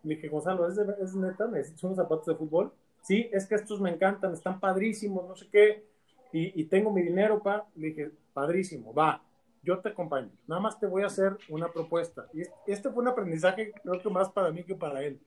Le 0.03 0.15
dije, 0.15 0.29
Gonzalo, 0.29 0.67
¿es, 0.67 0.77
es 0.77 1.15
neta? 1.15 1.47
¿Necesitas 1.47 1.83
unos 1.83 1.97
zapatos 1.97 2.25
de 2.27 2.35
fútbol? 2.35 2.71
Sí, 3.01 3.29
es 3.31 3.45
que 3.47 3.55
estos 3.55 3.81
me 3.81 3.89
encantan, 3.89 4.33
están 4.33 4.59
padrísimos, 4.59 5.27
no 5.27 5.35
sé 5.35 5.47
qué, 5.51 5.90
y, 6.33 6.63
tengo 6.65 6.91
mi 6.91 7.01
dinero, 7.01 7.41
pa. 7.41 7.67
Le 7.75 7.87
dije, 7.87 8.11
padrísimo, 8.33 8.93
va, 8.93 9.21
yo 9.63 9.79
te 9.79 9.89
acompaño. 9.89 10.31
Nada 10.47 10.61
más 10.61 10.79
te 10.79 10.87
voy 10.87 11.03
a 11.03 11.07
hacer 11.07 11.37
una 11.49 11.71
propuesta. 11.71 12.27
Y 12.33 12.41
este 12.65 12.89
fue 12.89 13.03
un 13.03 13.09
aprendizaje, 13.09 13.73
creo 13.83 14.01
que 14.01 14.09
más 14.09 14.29
para 14.29 14.51
mí 14.51 14.63
que 14.63 14.75
para 14.75 15.03
él. 15.03 15.19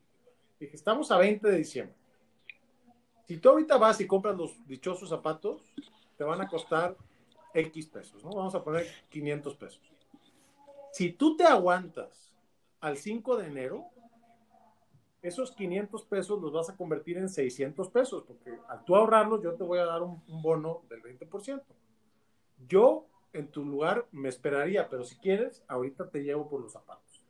Dije, 0.58 0.74
estamos 0.74 1.10
a 1.10 1.18
20 1.18 1.46
de 1.48 1.56
diciembre. 1.56 1.96
Si 3.26 3.38
tú 3.38 3.50
ahorita 3.50 3.78
vas 3.78 4.00
y 4.00 4.06
compras 4.06 4.36
los 4.36 4.66
dichosos 4.66 5.08
zapatos, 5.08 5.62
te 6.16 6.24
van 6.24 6.40
a 6.40 6.48
costar 6.48 6.96
X 7.54 7.86
pesos, 7.86 8.22
¿no? 8.22 8.30
Vamos 8.30 8.54
a 8.54 8.62
poner 8.62 8.86
500 9.08 9.56
pesos. 9.56 9.80
Si 10.92 11.10
tú 11.12 11.36
te 11.36 11.44
aguantas 11.44 12.34
al 12.80 12.96
5 12.96 13.36
de 13.38 13.46
enero, 13.46 13.86
esos 15.24 15.52
500 15.52 16.04
pesos 16.04 16.40
los 16.40 16.52
vas 16.52 16.68
a 16.68 16.76
convertir 16.76 17.16
en 17.16 17.30
600 17.30 17.88
pesos, 17.88 18.24
porque 18.26 18.58
al 18.68 18.84
tú 18.84 18.94
ahorrarlos, 18.94 19.42
yo 19.42 19.54
te 19.54 19.64
voy 19.64 19.78
a 19.78 19.86
dar 19.86 20.02
un, 20.02 20.22
bono 20.26 20.82
del 20.90 21.02
20%. 21.02 21.62
Yo, 22.68 23.06
en 23.32 23.48
tu 23.48 23.64
lugar, 23.64 24.06
me 24.12 24.28
esperaría, 24.28 24.88
pero 24.90 25.02
si 25.02 25.16
quieres, 25.16 25.64
ahorita 25.66 26.10
te 26.10 26.22
llevo 26.22 26.48
por 26.48 26.60
los 26.60 26.72
zapatos. 26.72 27.24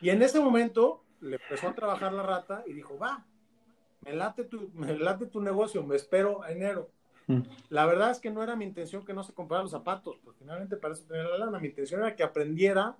Y 0.00 0.10
en 0.10 0.20
ese 0.20 0.40
momento 0.40 1.04
le 1.20 1.36
empezó 1.36 1.68
a 1.68 1.74
trabajar 1.76 2.12
la 2.12 2.24
rata 2.24 2.64
y 2.66 2.72
dijo, 2.72 2.98
va, 2.98 3.24
me 4.00 4.12
late 4.12 4.42
tu, 4.42 4.68
me 4.74 4.98
late 4.98 5.26
tu 5.26 5.40
negocio, 5.40 5.84
me 5.84 5.94
espero 5.94 6.42
a 6.42 6.50
enero. 6.50 6.90
Mm. 7.28 7.42
La 7.68 7.86
verdad 7.86 8.10
es 8.10 8.18
que 8.18 8.32
no 8.32 8.42
era 8.42 8.56
mi 8.56 8.64
intención 8.64 9.04
que 9.04 9.14
no 9.14 9.22
se 9.22 9.32
comprara 9.32 9.62
los 9.62 9.70
zapatos, 9.70 10.18
porque 10.24 10.40
finalmente 10.40 10.76
para 10.76 10.94
eso 10.94 11.04
tenía 11.06 11.22
la 11.22 11.38
lana. 11.38 11.60
Mi 11.60 11.68
intención 11.68 12.00
era 12.00 12.16
que 12.16 12.24
aprendiera 12.24 12.96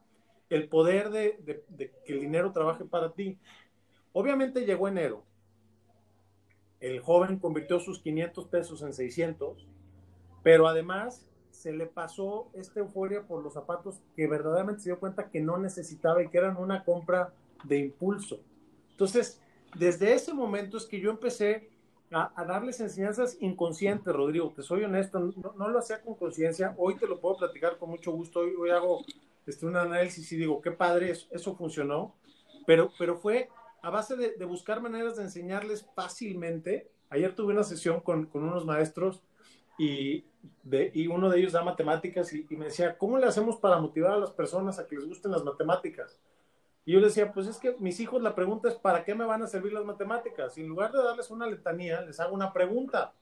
el 0.48 0.68
poder 0.68 1.10
de, 1.10 1.40
de 1.40 1.92
que 2.04 2.12
el 2.12 2.20
dinero 2.20 2.52
trabaje 2.52 2.84
para 2.84 3.10
ti. 3.10 3.36
Obviamente 4.18 4.64
llegó 4.64 4.88
enero. 4.88 5.24
El 6.80 7.00
joven 7.00 7.38
convirtió 7.38 7.80
sus 7.80 8.00
500 8.00 8.46
pesos 8.46 8.80
en 8.80 8.94
600, 8.94 9.66
pero 10.42 10.66
además 10.66 11.26
se 11.50 11.74
le 11.74 11.84
pasó 11.84 12.48
esta 12.54 12.80
euforia 12.80 13.26
por 13.26 13.42
los 13.42 13.52
zapatos 13.52 14.00
que 14.14 14.26
verdaderamente 14.26 14.80
se 14.80 14.88
dio 14.88 14.98
cuenta 14.98 15.28
que 15.28 15.42
no 15.42 15.58
necesitaba 15.58 16.22
y 16.22 16.30
que 16.30 16.38
eran 16.38 16.56
una 16.56 16.82
compra 16.82 17.34
de 17.64 17.76
impulso. 17.76 18.40
Entonces, 18.92 19.38
desde 19.74 20.14
ese 20.14 20.32
momento 20.32 20.78
es 20.78 20.86
que 20.86 20.98
yo 20.98 21.10
empecé 21.10 21.68
a, 22.10 22.42
darles 22.46 22.80
enseñanzas 22.80 23.36
inconscientes, 23.40 24.14
Rodrigo, 24.14 24.50
te 24.56 24.62
soy 24.62 24.82
honesto, 24.84 25.18
no, 25.18 25.68
lo 25.68 25.78
hacía 25.78 26.00
con 26.00 26.14
conciencia, 26.14 26.74
hoy 26.78 26.96
te 26.96 27.06
lo 27.06 27.20
puedo 27.20 27.36
platicar 27.36 27.76
con 27.76 27.90
mucho 27.90 28.12
gusto, 28.12 28.40
hoy, 28.40 28.70
hago 28.70 29.04
este, 29.44 29.66
un 29.66 29.76
análisis 29.76 30.32
y 30.32 30.38
digo, 30.38 30.62
qué 30.62 30.70
padre, 30.70 31.10
eso, 31.10 31.26
eso 31.32 31.54
funcionó, 31.54 32.14
pero, 32.66 32.90
pero 32.98 33.18
fue 33.18 33.50
a 33.82 33.90
base 33.90 34.16
de, 34.16 34.44
buscar 34.44 34.80
maneras 34.80 35.16
de 35.16 35.24
enseñarles 35.24 35.86
fácilmente. 35.94 36.90
Ayer 37.10 37.34
tuve 37.34 37.52
una 37.52 37.64
sesión 37.64 38.00
con, 38.00 38.28
unos 38.32 38.64
maestros 38.64 39.22
y, 39.78 40.24
y, 40.64 41.06
uno 41.06 41.30
de 41.30 41.38
ellos 41.38 41.52
da 41.52 41.62
matemáticas 41.62 42.32
y, 42.32 42.46
me 42.50 42.66
decía, 42.66 42.98
¿cómo 42.98 43.18
le 43.18 43.26
hacemos 43.26 43.56
para 43.56 43.78
motivar 43.78 44.12
a 44.12 44.18
las 44.18 44.30
personas 44.30 44.78
a 44.78 44.86
que 44.86 44.96
les 44.96 45.06
gusten 45.06 45.32
las 45.32 45.44
matemáticas? 45.44 46.18
Y 46.84 46.92
yo 46.92 47.00
le 47.00 47.06
decía, 47.06 47.32
pues 47.32 47.46
es 47.48 47.58
que 47.58 47.76
mis 47.78 47.98
hijos 48.00 48.22
la 48.22 48.34
pregunta 48.34 48.68
es, 48.68 48.76
¿para 48.76 49.04
qué 49.04 49.14
me 49.14 49.24
van 49.24 49.42
a 49.42 49.48
servir 49.48 49.72
las 49.72 49.84
matemáticas? 49.84 50.56
Y 50.56 50.62
en 50.62 50.68
lugar 50.68 50.92
de 50.92 51.02
darles 51.02 51.30
una 51.30 51.46
letanía, 51.46 52.00
les 52.00 52.20
hago 52.20 52.34
una 52.34 52.52
pregunta 52.52 53.12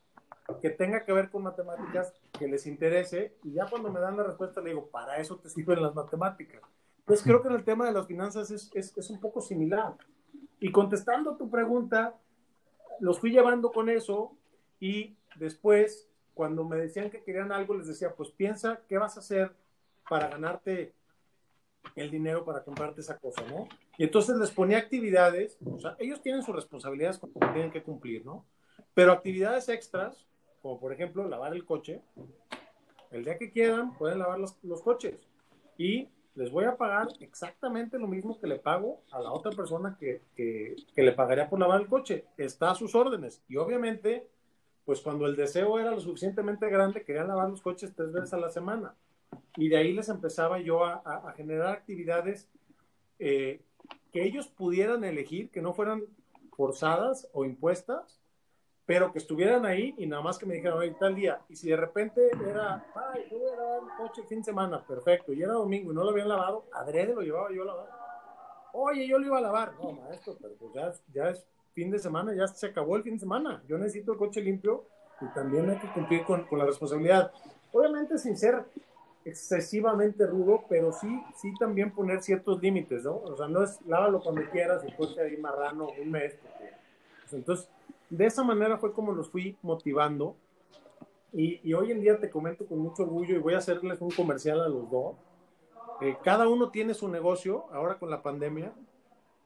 que 0.61 0.71
tenga 0.71 1.05
que 1.05 1.13
ver 1.13 1.31
con 1.31 1.43
matemáticas, 1.43 2.13
que 2.39 2.47
les 2.47 2.67
interese, 2.67 3.35
y 3.43 3.53
ya 3.53 3.67
cuando 3.67 3.91
me 3.91 4.01
dan 4.01 4.17
la 4.17 4.25
respuesta 4.25 4.61
le 4.61 4.71
digo, 4.71 4.87
para 4.89 5.17
eso 5.17 5.37
te 5.37 5.49
sirven 5.49 5.83
las 5.83 5.95
matemáticas. 5.95 6.61
Pues 7.05 7.23
creo 7.23 7.43
que 7.43 7.49
en 7.49 7.55
el 7.55 7.65
tema 7.65 7.87
de 7.87 7.93
las 7.93 8.07
finanzas 8.07 8.51
es, 8.51 8.71
es, 8.75 8.97
es 8.97 9.11
un 9.11 9.21
poco 9.21 9.41
similar. 9.41 9.95
Y 10.65 10.73
contestando 10.73 11.37
tu 11.37 11.51
pregunta, 11.51 12.15
los 12.99 13.21
fui 13.21 13.31
llevando 13.31 13.71
con 13.71 13.91
eso 13.91 14.35
y 14.81 15.15
después, 15.37 16.09
cuando 16.33 16.65
me 16.65 16.79
decían 16.79 17.11
que 17.11 17.23
querían 17.23 17.53
algo, 17.53 17.75
les 17.75 17.87
decía, 17.87 18.15
pues 18.15 18.31
piensa 18.31 18.81
qué 18.89 18.97
vas 18.97 19.19
a 19.19 19.21
hacer 19.21 19.55
para 20.09 20.29
ganarte 20.29 20.95
el 21.97 22.11
dinero 22.11 22.47
para 22.47 22.65
comprarte 22.65 23.03
esa 23.03 23.19
cosa, 23.19 23.43
¿no? 23.43 23.69
Y 23.99 24.05
entonces 24.05 24.39
les 24.39 24.51
ponía 24.51 24.79
actividades, 24.79 25.59
o 25.67 25.79
sea, 25.79 25.97
ellos 25.99 26.23
tienen 26.23 26.43
sus 26.43 26.57
responsabilidades 26.57 27.19
que 27.19 27.27
tienen 27.53 27.71
que 27.71 27.83
cumplir, 27.83 28.25
¿no? 28.25 28.47
Pero 28.95 29.13
actividades 29.13 29.69
extras, 29.69 30.27
como 30.63 30.81
por 30.81 30.95
ejemplo 30.95 31.29
lavar 31.29 31.53
el 31.53 31.67
coche, 31.67 32.01
el 33.11 33.23
día 33.23 33.37
que 33.37 33.51
quieran 33.51 33.93
pueden 33.99 34.19
lavar 34.19 34.39
los, 34.39 34.57
los 34.63 34.81
coches. 34.81 35.29
Y 35.77 36.09
les 36.35 36.51
voy 36.51 36.65
a 36.65 36.77
pagar 36.77 37.09
exactamente 37.21 37.99
lo 37.99 38.09
mismo 38.09 38.39
que 38.41 38.47
le 38.47 38.59
pago 38.59 39.03
a 39.13 39.21
la 39.21 39.33
otra 39.33 39.53
persona 39.53 39.97
que, 39.99 40.23
que, 40.35 40.77
le 40.97 41.13
pagaría 41.13 41.49
por 41.49 41.61
lavar 41.61 41.81
el 41.81 41.87
coche. 41.87 42.25
Está 42.37 42.73
a 42.73 42.75
sus 42.75 42.95
órdenes. 42.95 43.43
Y 43.49 43.57
obviamente, 43.57 44.27
pues 44.85 45.01
cuando 45.01 45.27
el 45.27 45.37
deseo 45.37 45.79
era 45.79 45.93
lo 45.93 46.01
suficientemente 46.01 46.69
grande, 46.69 47.05
querían 47.05 47.29
lavar 47.29 47.51
los 47.51 47.63
coches 47.63 47.93
tres 47.95 48.13
veces 48.13 48.33
a 48.33 48.39
la 48.39 48.51
semana. 48.51 48.95
Y 49.57 49.69
de 49.69 49.77
ahí 49.77 49.93
les 49.93 50.09
empezaba 50.09 50.59
yo 50.59 50.85
a, 50.85 51.33
generar 51.37 51.69
actividades 51.69 52.49
eh, 53.19 53.61
que 54.13 54.25
ellos 54.25 54.49
pudieran 54.49 55.05
elegir, 55.05 55.51
que 55.51 55.63
no 55.63 55.73
fueran 55.73 56.03
forzadas 56.57 57.29
o 57.33 57.45
impuestas, 57.45 58.21
pero 58.87 59.13
que 59.13 59.19
estuvieran 59.19 59.65
ahí 59.65 59.95
y 59.97 60.07
nada 60.07 60.23
más 60.23 60.39
que 60.39 60.47
me 60.47 60.55
dijeran, 60.55 60.79
oye, 60.79 60.95
tal 60.99 61.15
día. 61.15 61.41
Y 61.49 61.57
si 61.57 61.71
de 61.71 61.77
repente 61.77 62.31
era, 62.49 62.85
ay, 62.95 63.27
yo 63.31 63.39
voy 63.39 63.51
a 63.51 63.57
lavar 63.57 63.81
el 63.83 63.97
coche 63.97 64.23
fin 64.29 64.39
de 64.39 64.45
semana, 64.45 64.85
perfecto, 64.87 65.33
y 65.33 65.43
era 65.43 65.55
domingo 65.55 65.93
y 65.93 65.95
no 65.95 66.05
lo 66.05 66.11
habían 66.11 66.29
lavado, 66.29 66.67
adrede 66.73 67.15
lo 67.15 67.23
llevaba 67.23 67.51
yo 67.53 67.63
a 67.63 67.67
lavar. 67.67 67.89
Oye, 68.73 69.07
yo 69.07 69.19
lo 69.19 69.27
iba 69.27 69.39
a 69.39 69.43
lavar. 69.43 69.75
No, 69.81 69.93
maestro, 69.93 70.37
pero 70.41 70.55
pues 70.57 70.73
ya, 70.75 70.93
ya 71.13 71.31
es 71.31 71.47
fin 71.73 71.91
de 71.91 71.99
semana, 71.99 72.35
ya 72.35 72.47
se 72.47 72.67
acabó 72.67 72.97
el 72.97 73.03
fin 73.03 73.15
de 73.15 73.21
semana. 73.21 73.63
Yo 73.69 73.79
necesito 73.79 74.13
el 74.13 74.19
coche 74.19 74.41
limpio 74.41 74.85
y 75.21 75.27
también 75.33 75.71
hay 75.71 75.79
que 75.79 75.93
cumplir 75.93 76.25
con, 76.25 76.45
con 76.45 76.59
la 76.59 76.67
responsabilidad. 76.67 77.33
Obviamente 77.73 78.19
sin 78.19 78.37
ser 78.37 78.65
excesivamente 79.25 80.27
rudo, 80.27 80.65
pero 80.69 80.93
sí, 80.93 81.23
sí 81.37 81.53
también 81.59 81.91
poner 81.93 82.23
ciertos 82.23 82.61
límites, 82.61 83.05
¿no? 83.05 83.17
O 83.17 83.37
sea, 83.37 83.49
no 83.49 83.63
es 83.63 83.81
lávalo 83.87 84.21
cuando 84.21 84.43
quieras 84.51 84.85
y 84.87 84.93
coche 84.93 85.21
ahí 85.21 85.37
marrano 85.39 85.89
un 86.01 86.11
mes. 86.11 86.37
Pues, 87.21 87.33
entonces, 87.33 87.71
de 88.17 88.27
esa 88.27 88.45
manera 88.45 88.79
fue 88.79 88.93
como 88.93 89.13
los 89.13 89.29
fui 89.29 89.57
motivando. 89.63 90.37
Y, 91.33 91.73
hoy 91.75 91.91
en 91.91 92.01
día 92.01 92.21
te 92.21 92.31
comento 92.31 92.65
con 92.65 92.79
mucho 92.79 93.03
orgullo 93.03 93.35
y 93.35 93.41
voy 93.41 93.55
a 93.55 93.59
hacerles 93.59 94.01
un 94.01 94.11
comercial 94.11 94.61
a 94.61 94.69
los 94.69 94.89
dos. 94.89 95.17
Eh, 96.01 96.17
cada 96.23 96.49
uno 96.49 96.71
tiene 96.71 96.95
su 96.95 97.09
negocio, 97.09 97.65
ahora 97.73 97.99
con 97.99 98.09
la 98.09 98.23
pandemia. 98.23 98.73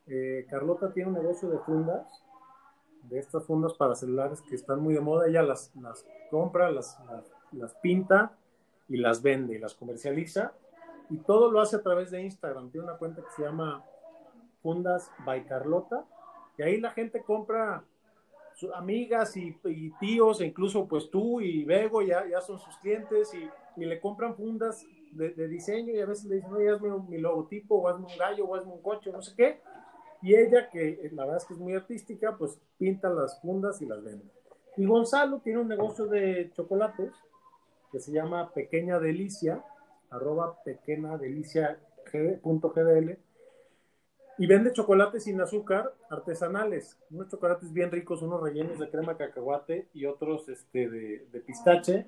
Eh, 0.07 0.46
Carlota 0.50 0.92
tiene 0.92 1.09
un 1.09 1.14
negocio 1.14 1.48
de 1.48 1.59
fundas, 1.61 2.24
de 3.04 3.18
estas 3.18 3.44
fundas 3.44 3.72
para 3.72 3.94
celulares 3.94 4.42
que 4.42 4.54
están 4.54 4.81
muy 4.81 4.92
de 4.92 5.00
moda. 5.00 5.28
Ella 5.28 5.42
las, 5.42 5.74
las 5.76 6.04
compra, 6.31 6.70
las, 6.70 6.98
las, 7.52 7.74
pinta 7.76 8.37
y 8.87 8.98
las 8.98 9.22
vende 9.22 9.54
y 9.54 9.59
las 9.59 9.74
comercializa. 9.74 10.52
Y 11.09 11.16
todo 11.18 11.50
lo 11.50 11.59
hace 11.59 11.76
a 11.76 11.83
través 11.83 12.11
de 12.11 12.20
Instagram. 12.22 12.70
Tiene 12.70 12.87
una 12.87 12.98
cuenta 12.98 13.22
que 13.22 13.31
se 13.31 13.42
llama 13.44 13.83
Fundas 14.62 15.11
by 15.24 15.46
Carlota. 15.46 16.04
Y 16.59 16.62
ahí 16.62 16.81
la 16.81 16.90
gente 16.90 17.22
compra 17.22 17.83
amigas 18.75 19.37
y, 19.37 19.53
tíos, 20.01 20.40
e 20.40 20.47
incluso 20.47 20.87
pues 20.87 21.11
tú 21.11 21.40
y 21.40 21.64
Bego 21.64 22.03
ya, 22.03 22.27
ya 22.27 22.40
son 22.40 22.59
sus 22.59 22.77
clientes 22.79 23.33
y, 23.35 23.49
le 23.77 24.01
compran 24.01 24.35
fundas 24.35 24.85
de, 25.12 25.47
diseño 25.47 25.94
y 25.94 26.01
a 26.01 26.07
veces 26.07 26.25
le 26.25 26.37
dicen, 26.37 26.53
oye, 26.53 26.68
hazme 26.68 26.90
mi 27.09 27.18
logotipo, 27.18 27.77
o 27.77 27.88
hazme 27.88 28.07
un 28.07 28.18
gallo, 28.18 28.44
o 28.44 28.57
hazme 28.57 28.73
un 28.73 28.83
coche, 28.83 29.12
no 29.12 29.23
sé 29.23 29.35
qué. 29.37 29.61
Y 30.21 30.35
ella, 30.35 30.68
que 30.68 30.88
eh, 30.88 31.11
la 31.12 31.23
verdad 31.23 31.37
es 31.37 31.44
que 31.44 31.55
es 31.55 31.61
muy 31.61 31.75
artística, 31.75 32.37
pues 32.37 32.59
pinta 32.77 33.09
las 33.09 33.40
fundas 33.40 33.81
y 33.81 33.87
las 33.87 34.03
vende. 34.03 34.25
Y 34.77 34.85
Gonzalo 34.85 35.38
tiene 35.38 35.61
un 35.61 35.68
negocio 35.68 36.07
de 36.07 36.51
chocolates 36.55 37.12
que 37.92 38.01
se 38.01 38.11
llama 38.11 38.53
Pequeña 38.53 38.99
Delicia, 38.99 39.62
arroba 40.11 40.62
pequeña 40.64 41.16
delicia 41.18 41.79
y 44.38 44.46
vende 44.46 44.72
chocolates 44.72 45.24
sin 45.24 45.40
azúcar 45.40 45.92
artesanales, 46.09 46.96
unos 47.11 47.29
chocolates 47.29 47.72
bien 47.72 47.90
ricos, 47.90 48.22
unos 48.22 48.40
rellenos 48.40 48.79
de 48.79 48.88
crema 48.88 49.16
cacahuate 49.16 49.88
y 49.92 50.07
otros 50.07 50.48
este, 50.48 50.88
de, 50.88 51.40
pistache. 51.44 52.07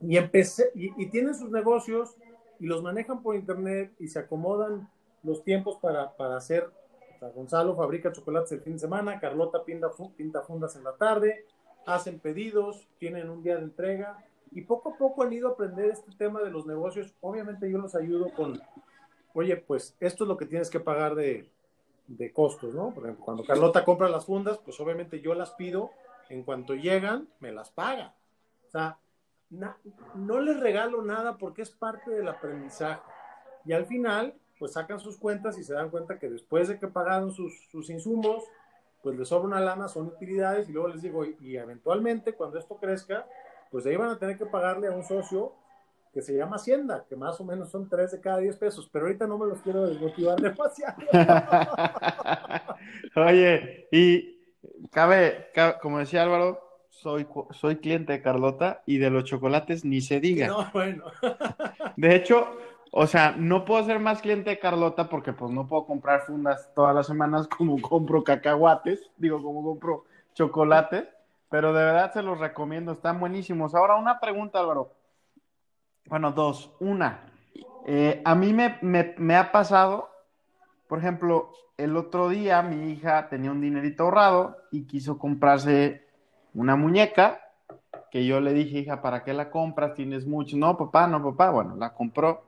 Y, 0.00 0.16
empecé, 0.16 0.70
y, 0.74 1.06
tienen 1.10 1.34
sus 1.34 1.50
negocios 1.50 2.16
y 2.60 2.66
los 2.66 2.82
manejan 2.82 3.22
por 3.22 3.34
internet 3.34 3.92
y 3.98 4.06
se 4.06 4.20
acomodan 4.20 4.88
los 5.24 5.42
tiempos 5.42 5.78
para, 5.80 6.16
para 6.16 6.36
hacer. 6.36 6.70
Gonzalo 7.34 7.76
fabrica 7.76 8.12
chocolates 8.12 8.52
el 8.52 8.62
fin 8.62 8.74
de 8.74 8.78
semana, 8.80 9.20
Carlota 9.20 9.64
pinta, 9.64 9.90
pinta 10.16 10.42
fundas 10.42 10.74
en 10.74 10.84
la 10.84 10.92
tarde, 10.92 11.44
hacen 11.86 12.18
pedidos, 12.18 12.88
tienen 12.98 13.30
un 13.30 13.42
día 13.42 13.56
de 13.56 13.62
entrega 13.62 14.24
y 14.50 14.62
poco 14.62 14.90
a 14.90 14.98
poco 14.98 15.22
han 15.22 15.32
ido 15.32 15.48
a 15.48 15.52
aprender 15.52 15.90
este 15.90 16.10
tema 16.16 16.40
de 16.42 16.50
los 16.50 16.66
negocios. 16.66 17.14
Obviamente 17.20 17.70
yo 17.70 17.78
los 17.78 17.94
ayudo 17.94 18.32
con 18.34 18.60
oye, 19.34 19.56
pues 19.56 19.96
esto 20.00 20.24
es 20.24 20.28
lo 20.28 20.36
que 20.36 20.46
tienes 20.46 20.70
que 20.70 20.80
pagar 20.80 21.14
de, 21.14 21.48
costos, 22.34 22.74
¿no? 22.74 22.92
Por 22.92 23.04
ejemplo, 23.04 23.24
cuando 23.24 23.44
Carlota 23.44 23.84
compra 23.84 24.08
las 24.08 24.26
fundas, 24.26 24.58
pues 24.58 24.78
obviamente 24.80 25.20
yo 25.20 25.34
las 25.34 25.52
pido, 25.52 25.90
en 26.28 26.42
cuanto 26.42 26.74
llegan, 26.74 27.28
me 27.40 27.52
las 27.52 27.70
paga. 27.70 28.14
O 28.68 28.70
sea, 28.70 28.98
no 30.14 30.40
les 30.40 30.60
regalo 30.60 31.02
nada 31.02 31.38
porque 31.38 31.62
es 31.62 31.70
parte 31.70 32.10
del 32.10 32.28
aprendizaje. 32.28 33.02
Y 33.64 33.72
al 33.72 33.86
final, 33.86 34.34
pues 34.58 34.72
sacan 34.72 35.00
sus 35.00 35.18
cuentas 35.18 35.58
y 35.58 35.64
se 35.64 35.74
dan 35.74 35.90
cuenta 35.90 36.18
que 36.18 36.28
después 36.28 36.68
de 36.68 36.78
que 36.78 36.88
pagaron 36.88 37.32
sus, 37.32 37.66
sus 37.70 37.90
insumos, 37.90 38.44
pues 39.02 39.18
les 39.18 39.28
sobra 39.28 39.48
una 39.48 39.60
lana, 39.60 39.88
son 39.88 40.06
utilidades 40.06 40.68
y 40.68 40.72
luego 40.72 40.88
les 40.88 41.02
digo, 41.02 41.24
y, 41.24 41.56
eventualmente 41.56 42.34
cuando 42.34 42.58
esto 42.58 42.76
crezca, 42.76 43.26
pues 43.70 43.84
ahí 43.86 43.96
van 43.96 44.10
a 44.10 44.18
tener 44.18 44.38
que 44.38 44.46
pagarle 44.46 44.86
a 44.86 44.92
un 44.92 45.04
socio 45.04 45.52
que 46.12 46.22
se 46.22 46.36
llama 46.36 46.56
Hacienda, 46.56 47.06
que 47.08 47.16
más 47.16 47.40
o 47.40 47.44
menos 47.44 47.70
son 47.70 47.88
tres 47.88 48.12
de 48.12 48.20
cada 48.20 48.38
diez 48.38 48.56
pesos, 48.56 48.88
pero 48.92 49.06
ahorita 49.06 49.26
no 49.26 49.38
me 49.38 49.46
los 49.46 49.60
quiero 49.62 49.86
desmotivar 49.86 50.40
demasiado. 50.40 50.96
Oye, 53.16 53.88
y 53.90 54.38
cabe, 54.90 55.48
como 55.80 55.98
decía 55.98 56.22
Álvaro, 56.22 56.60
soy, 56.90 57.26
soy 57.50 57.76
cliente 57.76 58.12
de 58.12 58.22
Carlota 58.22 58.82
y 58.86 58.98
de 58.98 59.10
los 59.10 59.24
chocolates 59.24 59.84
ni 59.84 60.00
se 60.00 60.20
diga. 60.20 60.48
No, 60.48 60.70
bueno. 60.72 61.04
De 61.96 62.14
hecho, 62.14 62.46
o 62.92 63.06
sea, 63.06 63.34
no 63.36 63.64
puedo 63.64 63.84
ser 63.84 63.98
más 63.98 64.20
cliente 64.20 64.50
de 64.50 64.58
Carlota 64.58 65.08
porque 65.08 65.32
pues 65.32 65.50
no 65.50 65.66
puedo 65.66 65.86
comprar 65.86 66.26
fundas 66.26 66.70
todas 66.74 66.94
las 66.94 67.06
semanas 67.06 67.48
como 67.48 67.80
compro 67.80 68.22
cacahuates, 68.22 69.10
digo, 69.16 69.42
como 69.42 69.62
compro 69.62 70.04
chocolates, 70.34 71.04
pero 71.50 71.72
de 71.72 71.84
verdad 71.84 72.12
se 72.12 72.22
los 72.22 72.38
recomiendo, 72.38 72.92
están 72.92 73.18
buenísimos. 73.18 73.74
Ahora, 73.74 73.96
una 73.96 74.20
pregunta, 74.20 74.60
Álvaro. 74.60 74.92
Bueno, 76.06 76.32
dos. 76.32 76.72
Una, 76.80 77.24
eh, 77.86 78.22
a 78.24 78.34
mí 78.34 78.52
me, 78.52 79.36
ha 79.36 79.52
pasado, 79.52 80.10
por 80.88 80.98
ejemplo, 80.98 81.52
el 81.76 81.96
otro 81.96 82.28
día 82.28 82.62
mi 82.62 82.92
hija 82.92 83.28
tenía 83.28 83.50
un 83.50 83.60
dinerito 83.60 84.04
ahorrado 84.04 84.56
y 84.70 84.86
quiso 84.86 85.18
comprarse 85.18 86.06
una 86.54 86.76
muñeca 86.76 87.40
que 88.10 88.26
yo 88.26 88.40
le 88.40 88.52
dije, 88.52 88.80
hija, 88.80 89.00
¿para 89.00 89.24
qué 89.24 89.32
la 89.32 89.50
compras? 89.50 89.94
Tienes 89.94 90.26
mucho. 90.26 90.56
No, 90.56 90.76
papá, 90.76 91.06
no, 91.06 91.22
papá. 91.22 91.50
Bueno, 91.50 91.76
la 91.76 91.94
compró 91.94 92.44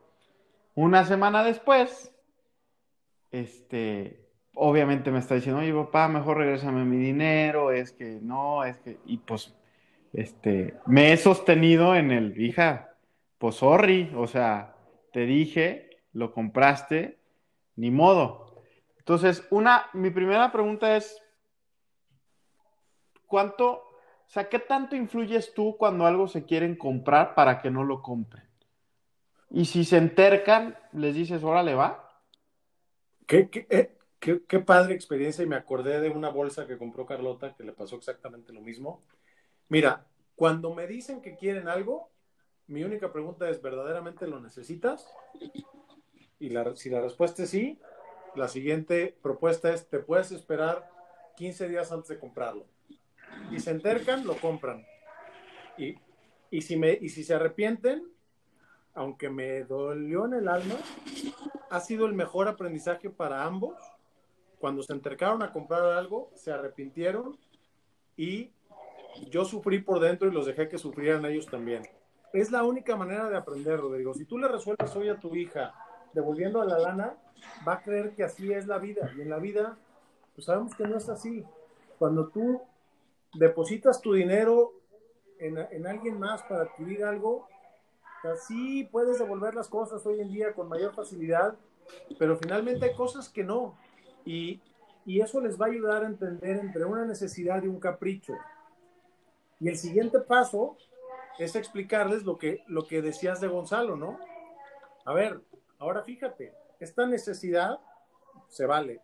una 0.74 1.04
semana 1.04 1.42
después, 1.42 2.12
este, 3.30 4.28
obviamente 4.54 5.10
me 5.10 5.18
está 5.18 5.34
diciendo, 5.36 5.60
oye, 5.60 5.72
papá, 5.72 6.08
mejor 6.08 6.38
regrésame 6.38 6.84
mi 6.84 6.96
dinero, 6.96 7.70
es 7.70 7.92
que 7.92 8.18
no, 8.20 8.64
es 8.64 8.78
que, 8.78 8.98
y 9.06 9.18
pues, 9.18 9.54
este, 10.12 10.74
me 10.86 11.12
he 11.12 11.16
sostenido 11.16 11.94
en 11.96 12.10
el, 12.10 12.40
hija, 12.40 12.93
pues 13.44 13.56
sorry, 13.56 14.10
o 14.16 14.26
sea, 14.26 14.74
te 15.12 15.26
dije, 15.26 15.90
lo 16.14 16.32
compraste, 16.32 17.18
ni 17.76 17.90
modo. 17.90 18.62
Entonces, 18.96 19.46
una, 19.50 19.84
mi 19.92 20.08
primera 20.08 20.50
pregunta 20.50 20.96
es, 20.96 21.22
¿cuánto, 23.26 23.70
o 23.72 24.28
sea, 24.28 24.48
qué 24.48 24.58
tanto 24.58 24.96
influyes 24.96 25.52
tú 25.52 25.76
cuando 25.76 26.06
algo 26.06 26.26
se 26.26 26.46
quieren 26.46 26.74
comprar 26.74 27.34
para 27.34 27.60
que 27.60 27.70
no 27.70 27.84
lo 27.84 28.00
compren? 28.00 28.48
Y 29.50 29.66
si 29.66 29.84
se 29.84 29.98
entercan, 29.98 30.78
les 30.92 31.14
dices, 31.14 31.44
órale, 31.44 31.74
va. 31.74 32.18
¿Qué, 33.26 33.50
eh, 33.68 33.94
qué, 34.20 34.42
qué, 34.48 34.60
padre 34.60 34.94
experiencia 34.94 35.44
y 35.44 35.48
me 35.48 35.56
acordé 35.56 36.00
de 36.00 36.08
una 36.08 36.30
bolsa 36.30 36.66
que 36.66 36.78
compró 36.78 37.04
Carlota 37.04 37.54
que 37.54 37.62
le 37.62 37.72
pasó 37.72 37.96
exactamente 37.96 38.54
lo 38.54 38.62
mismo. 38.62 39.04
Mira, 39.68 40.06
cuando 40.34 40.74
me 40.74 40.86
dicen 40.86 41.20
que 41.20 41.36
quieren 41.36 41.68
algo, 41.68 42.13
mi 42.66 42.82
única 42.84 43.12
pregunta 43.12 43.48
es, 43.48 43.60
¿verdaderamente 43.60 44.26
lo 44.26 44.40
necesitas? 44.40 45.06
Y 46.40 46.50
si 46.74 46.90
la 46.90 47.00
respuesta 47.00 47.42
es 47.42 47.50
sí, 47.50 47.78
la 48.34 48.48
siguiente 48.48 49.16
propuesta 49.22 49.72
es, 49.72 49.88
te 49.88 49.98
puedes 50.00 50.32
esperar 50.32 50.90
15 51.36 51.68
días 51.68 51.92
antes 51.92 52.08
de 52.08 52.18
comprarlo. 52.18 52.66
Y 53.50 53.60
se 53.60 53.70
entercan, 53.70 54.26
lo 54.26 54.36
compran. 54.36 54.84
Y, 55.76 55.96
y, 56.50 56.62
si, 56.62 56.76
me, 56.76 56.92
y 57.00 57.08
si 57.08 57.24
se 57.24 57.34
arrepienten, 57.34 58.04
aunque 58.94 59.28
me 59.28 59.64
dolió 59.64 60.24
en 60.26 60.34
el 60.34 60.48
alma, 60.48 60.76
ha 61.70 61.80
sido 61.80 62.06
el 62.06 62.14
mejor 62.14 62.48
aprendizaje 62.48 63.10
para 63.10 63.44
ambos. 63.44 63.76
Cuando 64.58 64.82
se 64.82 64.92
entercaron 64.92 65.42
a 65.42 65.52
comprar 65.52 65.84
algo, 65.84 66.30
se 66.34 66.52
arrepintieron 66.52 67.36
y 68.16 68.52
yo 69.30 69.44
sufrí 69.44 69.80
por 69.80 70.00
dentro 70.00 70.28
y 70.28 70.32
los 70.32 70.46
dejé 70.46 70.68
que 70.68 70.78
sufrieran 70.78 71.24
ellos 71.24 71.46
también. 71.46 71.82
Es 72.34 72.50
la 72.50 72.64
única 72.64 72.96
manera 72.96 73.30
de 73.30 73.36
aprender, 73.36 73.78
Rodrigo. 73.78 74.12
Si 74.12 74.24
tú 74.24 74.38
le 74.38 74.48
resuelves 74.48 74.96
hoy 74.96 75.08
a 75.08 75.20
tu 75.20 75.36
hija 75.36 75.72
devolviendo 76.12 76.60
a 76.60 76.64
la 76.64 76.80
lana, 76.80 77.14
va 77.66 77.74
a 77.74 77.82
creer 77.82 78.12
que 78.16 78.24
así 78.24 78.52
es 78.52 78.66
la 78.66 78.78
vida. 78.78 79.08
Y 79.16 79.20
en 79.20 79.30
la 79.30 79.38
vida, 79.38 79.78
pues 80.34 80.46
sabemos 80.46 80.74
que 80.74 80.82
no 80.82 80.96
es 80.96 81.08
así. 81.08 81.44
Cuando 81.96 82.26
tú 82.26 82.60
depositas 83.34 84.00
tu 84.00 84.14
dinero 84.14 84.72
en, 85.38 85.58
en 85.58 85.86
alguien 85.86 86.18
más 86.18 86.42
para 86.42 86.62
adquirir 86.62 87.04
algo, 87.04 87.46
sí 88.48 88.88
puedes 88.90 89.20
devolver 89.20 89.54
las 89.54 89.68
cosas 89.68 90.04
hoy 90.04 90.20
en 90.20 90.32
día 90.32 90.54
con 90.54 90.68
mayor 90.68 90.92
facilidad, 90.92 91.54
pero 92.18 92.36
finalmente 92.36 92.86
hay 92.86 92.96
cosas 92.96 93.28
que 93.28 93.44
no. 93.44 93.76
Y, 94.24 94.60
y 95.06 95.20
eso 95.20 95.40
les 95.40 95.56
va 95.60 95.66
a 95.66 95.68
ayudar 95.68 96.02
a 96.02 96.08
entender 96.08 96.56
entre 96.56 96.84
una 96.84 97.04
necesidad 97.04 97.62
y 97.62 97.68
un 97.68 97.78
capricho. 97.78 98.34
Y 99.60 99.68
el 99.68 99.78
siguiente 99.78 100.18
paso 100.18 100.76
es 101.38 101.56
explicarles 101.56 102.24
lo 102.24 102.38
que, 102.38 102.62
lo 102.66 102.86
que 102.86 103.02
decías 103.02 103.40
de 103.40 103.48
Gonzalo, 103.48 103.96
¿no? 103.96 104.18
A 105.04 105.12
ver, 105.12 105.40
ahora 105.78 106.02
fíjate, 106.02 106.52
esta 106.80 107.06
necesidad 107.06 107.78
se 108.48 108.66
vale. 108.66 109.00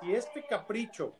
Si 0.00 0.12
este 0.12 0.44
capricho 0.44 1.14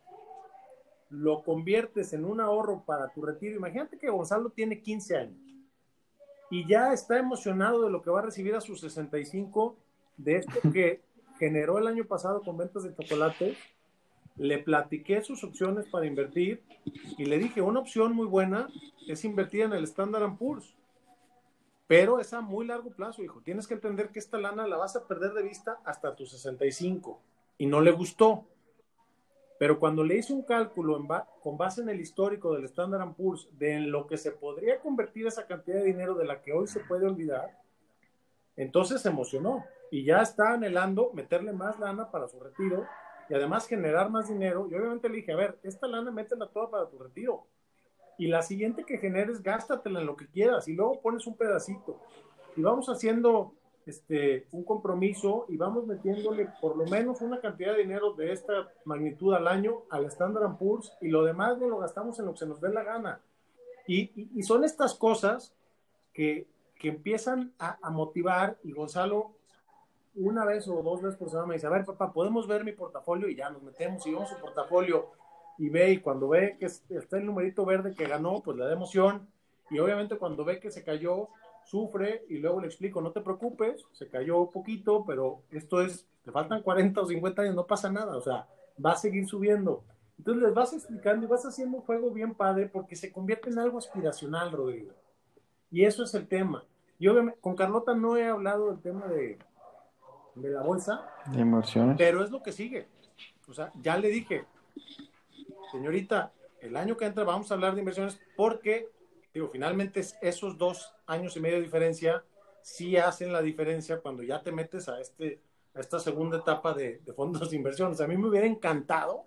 lo 1.09 1.43
conviertes 1.43 2.13
en 2.13 2.25
un 2.25 2.41
ahorro 2.41 2.83
para 2.85 3.09
tu 3.09 3.21
retiro, 3.21 3.55
imagínate 3.55 3.97
que 3.97 4.09
Gonzalo 4.09 4.49
tiene 4.49 4.81
15 4.81 5.17
años 5.17 5.53
y 6.49 6.67
ya 6.67 6.93
está 6.93 7.17
emocionado 7.17 7.83
de 7.83 7.89
lo 7.89 8.01
que 8.03 8.11
va 8.11 8.19
a 8.19 8.23
recibir 8.23 8.53
a 8.53 8.61
sus 8.61 8.79
65 8.81 9.75
de 10.17 10.35
esto 10.37 10.59
que 10.71 11.01
generó 11.39 11.79
el 11.79 11.87
año 11.87 12.05
pasado 12.05 12.41
con 12.41 12.57
ventas 12.57 12.83
de 12.83 12.93
chocolate. 12.93 13.57
Le 14.35 14.57
platiqué 14.57 15.21
sus 15.21 15.43
opciones 15.43 15.87
para 15.87 16.05
invertir 16.05 16.63
y 17.17 17.25
le 17.25 17.37
dije, 17.37 17.61
una 17.61 17.79
opción 17.79 18.15
muy 18.15 18.25
buena 18.25 18.67
es 19.07 19.25
invertir 19.25 19.61
en 19.61 19.73
el 19.73 19.83
Standard 19.83 20.37
Poor's, 20.37 20.75
pero 21.87 22.19
es 22.19 22.33
a 22.33 22.41
muy 22.41 22.65
largo 22.65 22.91
plazo, 22.91 23.21
hijo. 23.23 23.41
Tienes 23.41 23.67
que 23.67 23.75
entender 23.75 24.09
que 24.09 24.19
esta 24.19 24.37
lana 24.37 24.67
la 24.67 24.77
vas 24.77 24.95
a 24.95 25.05
perder 25.07 25.33
de 25.33 25.43
vista 25.43 25.79
hasta 25.85 26.15
tus 26.15 26.31
65 26.31 27.19
y 27.57 27.67
no 27.67 27.81
le 27.81 27.91
gustó. 27.91 28.45
Pero 29.59 29.79
cuando 29.79 30.03
le 30.03 30.17
hice 30.17 30.33
un 30.33 30.41
cálculo 30.41 30.99
con 31.41 31.57
base 31.57 31.81
en 31.81 31.89
el 31.89 31.99
histórico 31.99 32.53
del 32.53 32.65
Standard 32.65 33.13
Poor's 33.13 33.47
de 33.57 33.73
en 33.73 33.91
lo 33.91 34.07
que 34.07 34.17
se 34.17 34.31
podría 34.31 34.79
convertir 34.79 35.27
esa 35.27 35.45
cantidad 35.45 35.77
de 35.77 35.85
dinero 35.85 36.15
de 36.15 36.25
la 36.25 36.41
que 36.41 36.53
hoy 36.53 36.67
se 36.67 36.79
puede 36.79 37.05
olvidar, 37.05 37.61
entonces 38.55 39.01
se 39.01 39.09
emocionó 39.09 39.63
y 39.91 40.03
ya 40.03 40.21
está 40.21 40.53
anhelando 40.53 41.11
meterle 41.13 41.53
más 41.53 41.79
lana 41.79 42.09
para 42.09 42.27
su 42.27 42.39
retiro 42.39 42.85
y 43.29 43.33
además 43.33 43.67
generar 43.67 44.09
más 44.09 44.29
dinero. 44.29 44.67
Y 44.69 44.75
obviamente 44.75 45.09
le 45.09 45.17
dije, 45.17 45.31
a 45.31 45.37
ver, 45.37 45.59
esta 45.63 45.87
lana 45.87 46.11
métela 46.11 46.47
toda 46.47 46.69
para 46.69 46.89
tu 46.89 46.97
retiro. 46.99 47.45
Y 48.17 48.27
la 48.27 48.41
siguiente 48.41 48.83
que 48.83 48.97
generes, 48.97 49.41
gástatela 49.41 49.99
en 50.01 50.05
lo 50.05 50.15
que 50.15 50.27
quieras 50.27 50.67
y 50.67 50.73
luego 50.73 51.01
pones 51.01 51.25
un 51.25 51.35
pedacito. 51.35 51.99
Y 52.55 52.61
vamos 52.61 52.87
haciendo 52.87 53.53
este, 53.85 54.47
un 54.51 54.63
compromiso 54.63 55.45
y 55.49 55.57
vamos 55.57 55.85
metiéndole 55.85 56.47
por 56.61 56.77
lo 56.77 56.85
menos 56.85 57.21
una 57.21 57.41
cantidad 57.41 57.73
de 57.73 57.81
dinero 57.81 58.13
de 58.13 58.31
esta 58.31 58.71
magnitud 58.85 59.33
al 59.33 59.47
año 59.47 59.83
al 59.89 60.05
Standard 60.05 60.57
Poor's 60.57 60.93
y 61.01 61.09
lo 61.09 61.23
demás 61.23 61.57
no 61.57 61.67
lo 61.67 61.79
gastamos 61.79 62.17
en 62.19 62.25
lo 62.25 62.33
que 62.33 62.39
se 62.39 62.45
nos 62.45 62.61
dé 62.61 62.69
la 62.69 62.83
gana. 62.83 63.19
Y, 63.85 64.29
y, 64.33 64.43
son 64.43 64.63
estas 64.63 64.95
cosas 64.95 65.53
que, 66.13 66.47
que 66.75 66.87
empiezan 66.87 67.53
a, 67.59 67.77
a, 67.81 67.89
motivar 67.89 68.57
y 68.63 68.71
Gonzalo 68.71 69.31
una 70.15 70.45
vez 70.45 70.67
o 70.67 70.81
dos 70.81 71.01
veces 71.01 71.17
por 71.17 71.29
semana 71.29 71.47
me 71.47 71.53
dice, 71.55 71.67
a 71.67 71.71
ver 71.71 71.85
papá, 71.85 72.13
podemos 72.13 72.47
ver 72.47 72.63
mi 72.63 72.71
portafolio 72.71 73.27
y 73.27 73.35
ya 73.35 73.49
nos 73.49 73.63
metemos 73.63 74.05
y 74.05 74.11
vemos 74.11 74.29
su 74.29 74.37
portafolio 74.37 75.09
y 75.57 75.69
ve 75.69 75.91
y 75.91 75.97
cuando 75.99 76.29
ve 76.29 76.57
que 76.59 76.65
está 76.65 77.17
el 77.17 77.25
numerito 77.25 77.65
verde 77.65 77.93
que 77.93 78.05
ganó, 78.05 78.41
pues 78.41 78.57
le 78.57 78.65
da 78.65 78.73
emoción 78.73 79.27
y 79.69 79.79
obviamente 79.79 80.17
cuando 80.17 80.45
ve 80.45 80.59
que 80.59 80.71
se 80.71 80.83
cayó, 80.83 81.29
sufre 81.65 82.25
y 82.29 82.37
luego 82.37 82.61
le 82.61 82.67
explico, 82.67 83.01
no 83.01 83.11
te 83.11 83.21
preocupes, 83.21 83.85
se 83.91 84.07
cayó 84.07 84.49
poquito, 84.49 85.03
pero 85.05 85.41
esto 85.51 85.81
es, 85.81 86.07
te 86.23 86.31
faltan 86.31 86.61
40 86.61 87.01
o 87.01 87.05
50 87.05 87.41
años, 87.41 87.55
no 87.55 87.65
pasa 87.65 87.91
nada, 87.91 88.15
o 88.15 88.21
sea, 88.21 88.47
va 88.83 88.91
a 88.91 88.97
seguir 88.97 89.27
subiendo. 89.27 89.83
Entonces 90.17 90.43
les 90.43 90.53
vas 90.53 90.73
explicando 90.73 91.25
y 91.25 91.29
vas 91.29 91.45
haciendo 91.45 91.77
un 91.77 91.83
juego 91.83 92.11
bien 92.11 92.35
padre 92.35 92.69
porque 92.71 92.95
se 92.95 93.11
convierte 93.11 93.49
en 93.49 93.59
algo 93.59 93.77
aspiracional, 93.79 94.51
Rodrigo. 94.51 94.91
Y 95.71 95.85
eso 95.85 96.03
es 96.03 96.13
el 96.13 96.27
tema. 96.27 96.63
Yo 96.99 97.15
con 97.41 97.55
Carlota 97.55 97.95
no 97.95 98.15
he 98.15 98.27
hablado 98.27 98.69
del 98.69 98.79
tema 98.79 99.07
de, 99.07 99.39
de 100.35 100.49
la 100.49 100.61
bolsa. 100.61 101.07
De 101.27 101.41
inversiones. 101.41 101.95
Pero 101.97 102.23
es 102.23 102.31
lo 102.31 102.41
que 102.41 102.51
sigue. 102.51 102.87
O 103.47 103.53
sea, 103.53 103.71
ya 103.81 103.97
le 103.97 104.09
dije, 104.09 104.45
señorita, 105.71 106.31
el 106.61 106.77
año 106.77 106.95
que 106.95 107.05
entra 107.05 107.23
vamos 107.23 107.51
a 107.51 107.55
hablar 107.55 107.73
de 107.73 107.79
inversiones 107.79 108.19
porque 108.35 108.89
digo, 109.33 109.49
finalmente 109.49 110.01
esos 110.21 110.57
dos 110.57 110.93
años 111.07 111.35
y 111.35 111.39
medio 111.39 111.57
de 111.57 111.63
diferencia 111.63 112.23
sí 112.61 112.95
hacen 112.97 113.33
la 113.33 113.41
diferencia 113.41 113.99
cuando 113.99 114.23
ya 114.23 114.41
te 114.41 114.51
metes 114.51 114.87
a, 114.87 114.99
este, 115.01 115.41
a 115.73 115.79
esta 115.79 115.99
segunda 115.99 116.37
etapa 116.37 116.73
de, 116.73 117.01
fondos 117.15 117.49
de 117.49 117.57
inversión. 117.57 117.93
a 117.99 118.07
mí 118.07 118.15
me 118.15 118.27
hubiera 118.27 118.47
encantado 118.47 119.25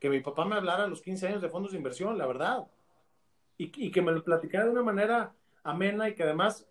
que 0.00 0.10
mi 0.10 0.20
papá 0.20 0.44
me 0.44 0.56
hablara 0.56 0.84
a 0.84 0.88
los 0.88 1.00
15 1.00 1.28
años 1.28 1.42
de 1.42 1.48
fondos 1.48 1.72
de 1.72 1.78
inversión, 1.78 2.18
la 2.18 2.26
verdad. 2.26 2.66
Y, 3.56 3.90
que 3.90 4.02
me 4.02 4.12
lo 4.12 4.22
platicara 4.22 4.66
de 4.66 4.70
una 4.70 4.84
manera 4.84 5.32
amena 5.64 6.08
y 6.08 6.14
que 6.14 6.22
además 6.22 6.68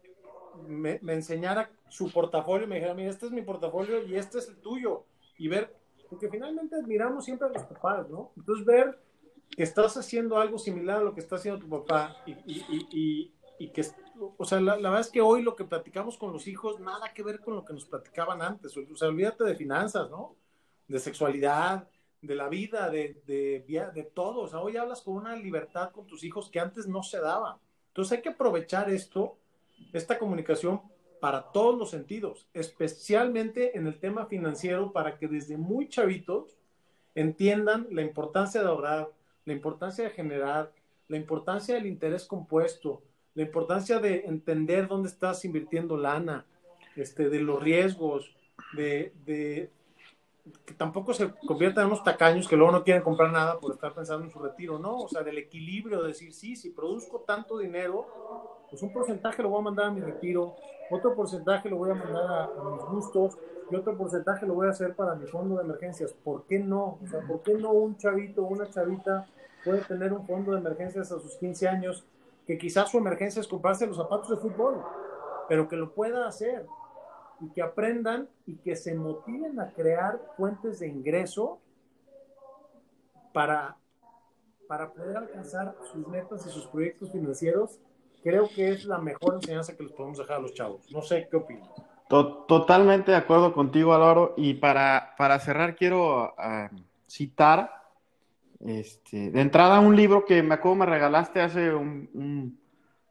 me, 0.67 0.99
enseñara 1.07 1.69
su 1.89 2.11
portafolio 2.11 2.67
me 2.67 2.75
dijera, 2.75 2.93
mira, 2.93 3.09
este 3.09 3.27
es 3.27 3.31
mi 3.31 3.41
portafolio 3.41 4.05
y 4.05 4.15
este 4.15 4.39
es 4.39 4.47
el 4.49 4.57
tuyo. 4.57 5.03
Y 5.37 5.47
ver, 5.47 5.75
porque 6.09 6.29
finalmente 6.29 6.75
admiramos 6.75 7.25
siempre 7.25 7.47
a 7.47 7.51
los 7.51 7.63
papás, 7.63 8.09
¿no? 8.09 8.31
Entonces 8.37 8.65
ver 8.65 8.99
que 9.49 9.63
estás 9.63 9.95
haciendo 9.97 10.37
algo 10.37 10.57
similar 10.57 10.97
a 10.97 11.03
lo 11.03 11.13
que 11.13 11.21
está 11.21 11.37
haciendo 11.37 11.59
tu 11.59 11.69
papá 11.69 12.17
y, 12.25 12.31
y, 12.31 13.33
y, 13.59 13.69
que, 13.69 13.85
o 14.37 14.45
sea, 14.45 14.59
la, 14.59 14.75
la, 14.77 14.89
verdad 14.89 15.01
es 15.07 15.11
que 15.11 15.21
hoy 15.21 15.41
lo 15.41 15.55
que 15.55 15.63
platicamos 15.63 16.17
con 16.17 16.33
los 16.33 16.47
hijos, 16.47 16.79
nada 16.79 17.13
que 17.13 17.23
ver 17.23 17.39
con 17.39 17.55
lo 17.55 17.65
que 17.65 17.73
nos 17.73 17.85
platicaban 17.85 18.41
antes. 18.41 18.75
O 18.77 18.95
sea, 18.95 19.07
olvídate 19.07 19.43
de 19.43 19.55
finanzas, 19.55 20.09
¿no? 20.09 20.35
De 20.87 20.99
sexualidad, 20.99 21.87
de 22.21 22.35
la 22.35 22.49
vida, 22.49 22.89
de, 22.89 23.21
de, 23.25 23.63
de 23.93 24.03
todo. 24.03 24.41
O 24.41 24.47
sea, 24.47 24.59
hoy 24.59 24.77
hablas 24.77 25.01
con 25.01 25.15
una 25.15 25.35
libertad 25.35 25.91
con 25.91 26.05
tus 26.07 26.23
hijos 26.23 26.49
que 26.49 26.59
antes 26.59 26.87
no 26.87 27.03
se 27.03 27.19
daba. 27.19 27.59
Entonces 27.89 28.17
hay 28.17 28.21
que 28.21 28.29
aprovechar 28.29 28.89
esto, 28.89 29.37
esta 29.93 30.17
comunicación 30.19 30.81
para 31.19 31.51
todos 31.51 31.77
los 31.77 31.89
sentidos, 31.89 32.47
especialmente 32.53 33.77
en 33.77 33.87
el 33.87 33.99
tema 33.99 34.27
financiero, 34.27 34.91
para 34.91 35.17
que 35.17 35.27
desde 35.27 35.57
muy 35.57 35.89
chavitos 35.89 36.57
entiendan 37.15 37.87
la 37.91 38.03
importancia 38.03 38.61
de 38.61 38.67
ahorrar, 38.67 39.09
la 39.45 39.53
importancia 39.53 40.03
de 40.03 40.11
generar, 40.11 40.71
la 41.07 41.17
importancia 41.17 41.75
del 41.75 41.87
interés 41.87 42.25
compuesto, 42.25 43.01
la 43.33 43.43
importancia 43.43 43.99
de 43.99 44.25
entender 44.25 44.87
dónde 44.87 45.09
estás 45.09 45.45
invirtiendo 45.45 45.97
lana, 45.97 46.45
este, 46.95 47.29
de 47.29 47.39
los 47.39 47.61
riesgos, 47.61 48.35
de, 48.73 49.13
de, 49.25 49.71
que 50.65 50.73
tampoco 50.73 51.13
se 51.13 51.31
conviertan 51.47 51.83
en 51.83 51.87
unos 51.87 52.03
tacaños 52.03 52.47
que 52.47 52.55
luego 52.55 52.71
no 52.71 52.83
quieren 52.83 53.03
comprar 53.03 53.31
nada 53.31 53.59
por 53.59 53.73
estar 53.73 53.93
pensando 53.93 54.25
en 54.25 54.31
su 54.31 54.39
retiro, 54.39 54.79
¿no? 54.79 54.97
O 54.97 55.07
sea, 55.07 55.23
del 55.23 55.37
equilibrio, 55.37 56.01
de 56.01 56.09
decir, 56.09 56.33
sí, 56.33 56.55
si 56.55 56.69
produzco 56.69 57.19
tanto 57.21 57.57
dinero, 57.57 58.05
pues 58.69 58.81
un 58.81 58.91
porcentaje 58.91 59.41
lo 59.43 59.49
voy 59.49 59.59
a 59.59 59.63
mandar 59.63 59.85
a 59.87 59.91
mi 59.91 60.01
retiro, 60.01 60.55
otro 60.91 61.15
porcentaje 61.15 61.69
lo 61.69 61.77
voy 61.77 61.91
a 61.91 61.95
mandar 61.95 62.25
a, 62.25 62.43
a 62.45 62.71
mis 62.75 62.83
gustos 62.85 63.37
y 63.69 63.75
otro 63.75 63.97
porcentaje 63.97 64.45
lo 64.45 64.53
voy 64.53 64.67
a 64.67 64.71
hacer 64.71 64.95
para 64.95 65.15
mi 65.15 65.25
fondo 65.27 65.55
de 65.57 65.63
emergencias. 65.63 66.13
¿Por 66.13 66.45
qué 66.45 66.59
no? 66.59 66.99
O 67.03 67.07
sea, 67.07 67.21
¿por 67.21 67.41
qué 67.41 67.53
no 67.53 67.71
un 67.71 67.97
chavito 67.97 68.43
o 68.43 68.47
una 68.47 68.69
chavita 68.69 69.27
puede 69.63 69.81
tener 69.81 70.13
un 70.13 70.25
fondo 70.25 70.53
de 70.53 70.59
emergencias 70.59 71.11
a 71.11 71.19
sus 71.19 71.35
15 71.35 71.67
años 71.67 72.05
que 72.45 72.57
quizás 72.57 72.89
su 72.89 72.97
emergencia 72.97 73.41
es 73.41 73.47
comprarse 73.47 73.85
los 73.85 73.97
zapatos 73.97 74.29
de 74.29 74.37
fútbol, 74.37 74.81
pero 75.49 75.67
que 75.67 75.75
lo 75.75 75.91
pueda 75.91 76.27
hacer 76.27 76.65
y 77.39 77.49
que 77.49 77.61
aprendan 77.61 78.27
y 78.45 78.55
que 78.55 78.75
se 78.75 78.95
motiven 78.95 79.59
a 79.59 79.71
crear 79.71 80.19
fuentes 80.35 80.79
de 80.79 80.87
ingreso 80.87 81.59
para, 83.33 83.77
para 84.67 84.91
poder 84.91 85.17
alcanzar 85.17 85.75
sus 85.91 86.07
metas 86.07 86.45
y 86.45 86.49
sus 86.49 86.65
proyectos 86.67 87.11
financieros, 87.11 87.79
creo 88.23 88.49
que 88.49 88.69
es 88.69 88.85
la 88.85 88.97
mejor 88.97 89.35
enseñanza 89.35 89.75
que 89.75 89.83
les 89.83 89.91
podemos 89.91 90.17
dejar 90.17 90.37
a 90.37 90.41
los 90.41 90.53
chavos. 90.53 90.91
No 90.91 91.01
sé 91.01 91.27
qué 91.29 91.37
opinas. 91.37 91.69
Totalmente 92.07 93.11
de 93.11 93.17
acuerdo 93.17 93.53
contigo, 93.53 93.93
Álvaro. 93.93 94.33
Y 94.37 94.55
para, 94.55 95.13
para 95.17 95.39
cerrar, 95.39 95.75
quiero 95.75 96.33
uh, 96.37 96.75
citar 97.07 97.77
este, 98.59 99.29
de 99.29 99.41
entrada 99.41 99.79
un 99.79 99.95
libro 99.95 100.25
que 100.25 100.41
me 100.41 100.55
acuerdo 100.55 100.77
me 100.77 100.85
regalaste 100.85 101.41
hace 101.41 101.73
un, 101.73 102.59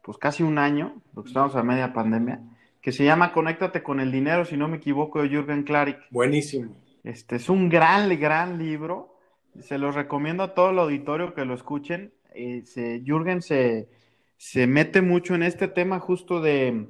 pues 0.01 0.17
casi 0.17 0.43
un 0.43 0.57
año, 0.57 1.01
porque 1.13 1.29
estamos 1.29 1.55
a 1.55 1.63
media 1.63 1.93
pandemia, 1.93 2.41
que 2.87 2.93
se 2.93 3.03
llama 3.03 3.33
Conéctate 3.33 3.83
con 3.83 3.99
el 3.99 4.13
dinero, 4.13 4.45
si 4.45 4.55
no 4.55 4.69
me 4.69 4.77
equivoco, 4.77 5.21
de 5.21 5.27
Jürgen 5.27 5.63
Klarik. 5.63 5.97
Buenísimo. 6.09 6.73
Este 7.03 7.35
es 7.35 7.49
un 7.49 7.67
gran, 7.67 8.17
gran 8.17 8.57
libro. 8.57 9.13
Se 9.59 9.77
los 9.77 9.93
recomiendo 9.93 10.41
a 10.41 10.53
todo 10.53 10.69
el 10.69 10.79
auditorio 10.79 11.33
que 11.33 11.43
lo 11.43 11.53
escuchen. 11.53 12.13
Eh, 12.33 12.61
se, 12.63 13.01
Jürgen 13.05 13.41
se, 13.41 13.89
se, 14.37 14.67
mete 14.67 15.01
mucho 15.01 15.35
en 15.35 15.43
este 15.43 15.67
tema 15.67 15.99
justo 15.99 16.39
de, 16.39 16.87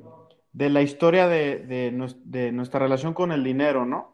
de 0.53 0.69
la 0.69 0.83
historia 0.83 1.27
de, 1.27 1.65
de, 1.65 2.13
de, 2.25 2.51
nuestra 2.51 2.79
relación 2.79 3.15
con 3.15 3.31
el 3.31 3.43
dinero, 3.43 3.88
¿no? 3.88 4.13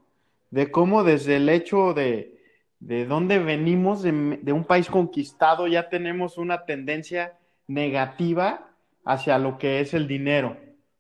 De 0.52 0.72
cómo 0.72 1.04
desde 1.04 1.36
el 1.36 1.50
hecho 1.50 1.94
de, 1.94 2.40
de 2.80 3.06
dónde 3.06 3.40
venimos, 3.40 4.04
de, 4.04 4.54
un 4.54 4.64
país 4.64 4.90
conquistado, 4.90 5.68
ya 5.68 5.90
tenemos 5.90 6.38
una 6.38 6.64
tendencia 6.64 7.38
negativa 7.68 8.74
hacia 9.04 9.38
lo 9.38 9.58
que 9.58 9.82
es 9.82 9.94
el 9.94 10.08
dinero. 10.08 10.56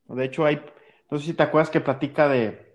De 0.10 0.26
hecho, 0.26 0.46
hay, 0.46 0.62
no 1.14 1.20
sé 1.20 1.28
si 1.28 1.34
te 1.36 1.44
acuerdas 1.44 1.70
que 1.70 1.80
platica 1.80 2.28
de, 2.28 2.74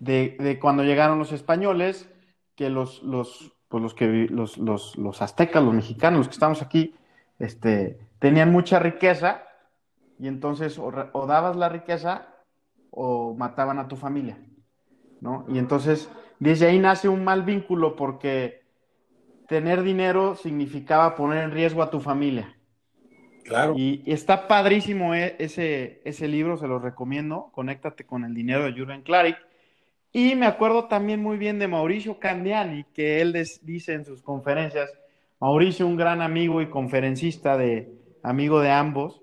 de, 0.00 0.58
cuando 0.60 0.82
llegaron 0.82 1.20
los 1.20 1.30
españoles, 1.30 2.12
que 2.56 2.68
los, 2.68 3.00
los, 3.04 3.52
pues 3.68 3.80
los, 3.80 3.94
que, 3.94 4.26
los, 4.28 4.58
los, 4.58 4.98
los, 4.98 5.22
aztecas, 5.22 5.62
los 5.62 5.72
mexicanos, 5.72 6.18
los 6.18 6.26
que 6.26 6.32
estamos 6.32 6.62
aquí, 6.62 6.96
este, 7.38 8.00
tenían 8.18 8.50
mucha 8.50 8.80
riqueza 8.80 9.44
y 10.18 10.26
entonces 10.26 10.80
o, 10.80 10.92
o, 11.12 11.26
dabas 11.28 11.54
la 11.54 11.68
riqueza 11.68 12.26
o 12.90 13.34
mataban 13.34 13.78
a 13.78 13.86
tu 13.86 13.94
familia, 13.94 14.44
¿no? 15.20 15.46
Y 15.48 15.58
entonces 15.58 16.10
desde 16.40 16.66
ahí 16.66 16.80
nace 16.80 17.08
un 17.08 17.22
mal 17.22 17.44
vínculo 17.44 17.94
porque 17.94 18.64
tener 19.46 19.84
dinero 19.84 20.34
significaba 20.34 21.14
poner 21.14 21.44
en 21.44 21.52
riesgo 21.52 21.84
a 21.84 21.90
tu 21.90 22.00
familia. 22.00 22.57
Y, 23.76 24.02
está 24.06 24.48
padrísimo 24.48 25.14
e, 25.14 25.36
ese, 25.38 26.00
ese 26.04 26.28
libro, 26.28 26.56
se 26.56 26.66
lo 26.66 26.78
recomiendo. 26.78 27.50
Conéctate 27.52 28.04
con 28.04 28.24
el 28.24 28.34
dinero 28.34 28.64
de 28.64 28.72
Jürgen 28.72 29.02
Klarik. 29.02 29.36
Y 30.12 30.34
me 30.34 30.46
acuerdo 30.46 30.86
también 30.86 31.22
muy 31.22 31.36
bien 31.36 31.58
de 31.58 31.68
Mauricio 31.68 32.18
Candiani, 32.18 32.84
que 32.94 33.20
él 33.20 33.34
dice 33.62 33.92
en 33.92 34.04
sus 34.04 34.22
conferencias, 34.22 34.90
Mauricio, 35.40 35.86
un 35.86 35.96
gran 35.96 36.22
amigo 36.22 36.62
y 36.62 36.70
conferencista 36.70 37.56
de 37.56 37.92
amigo 38.22 38.60
de 38.60 38.70
ambos, 38.70 39.22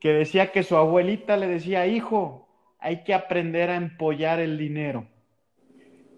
que 0.00 0.12
decía 0.12 0.50
que 0.52 0.62
su 0.62 0.76
abuelita 0.76 1.36
le 1.36 1.46
decía, 1.46 1.86
hijo, 1.86 2.48
hay 2.78 3.04
que 3.04 3.14
aprender 3.14 3.70
a 3.70 3.76
empollar 3.76 4.40
el 4.40 4.58
dinero. 4.58 5.06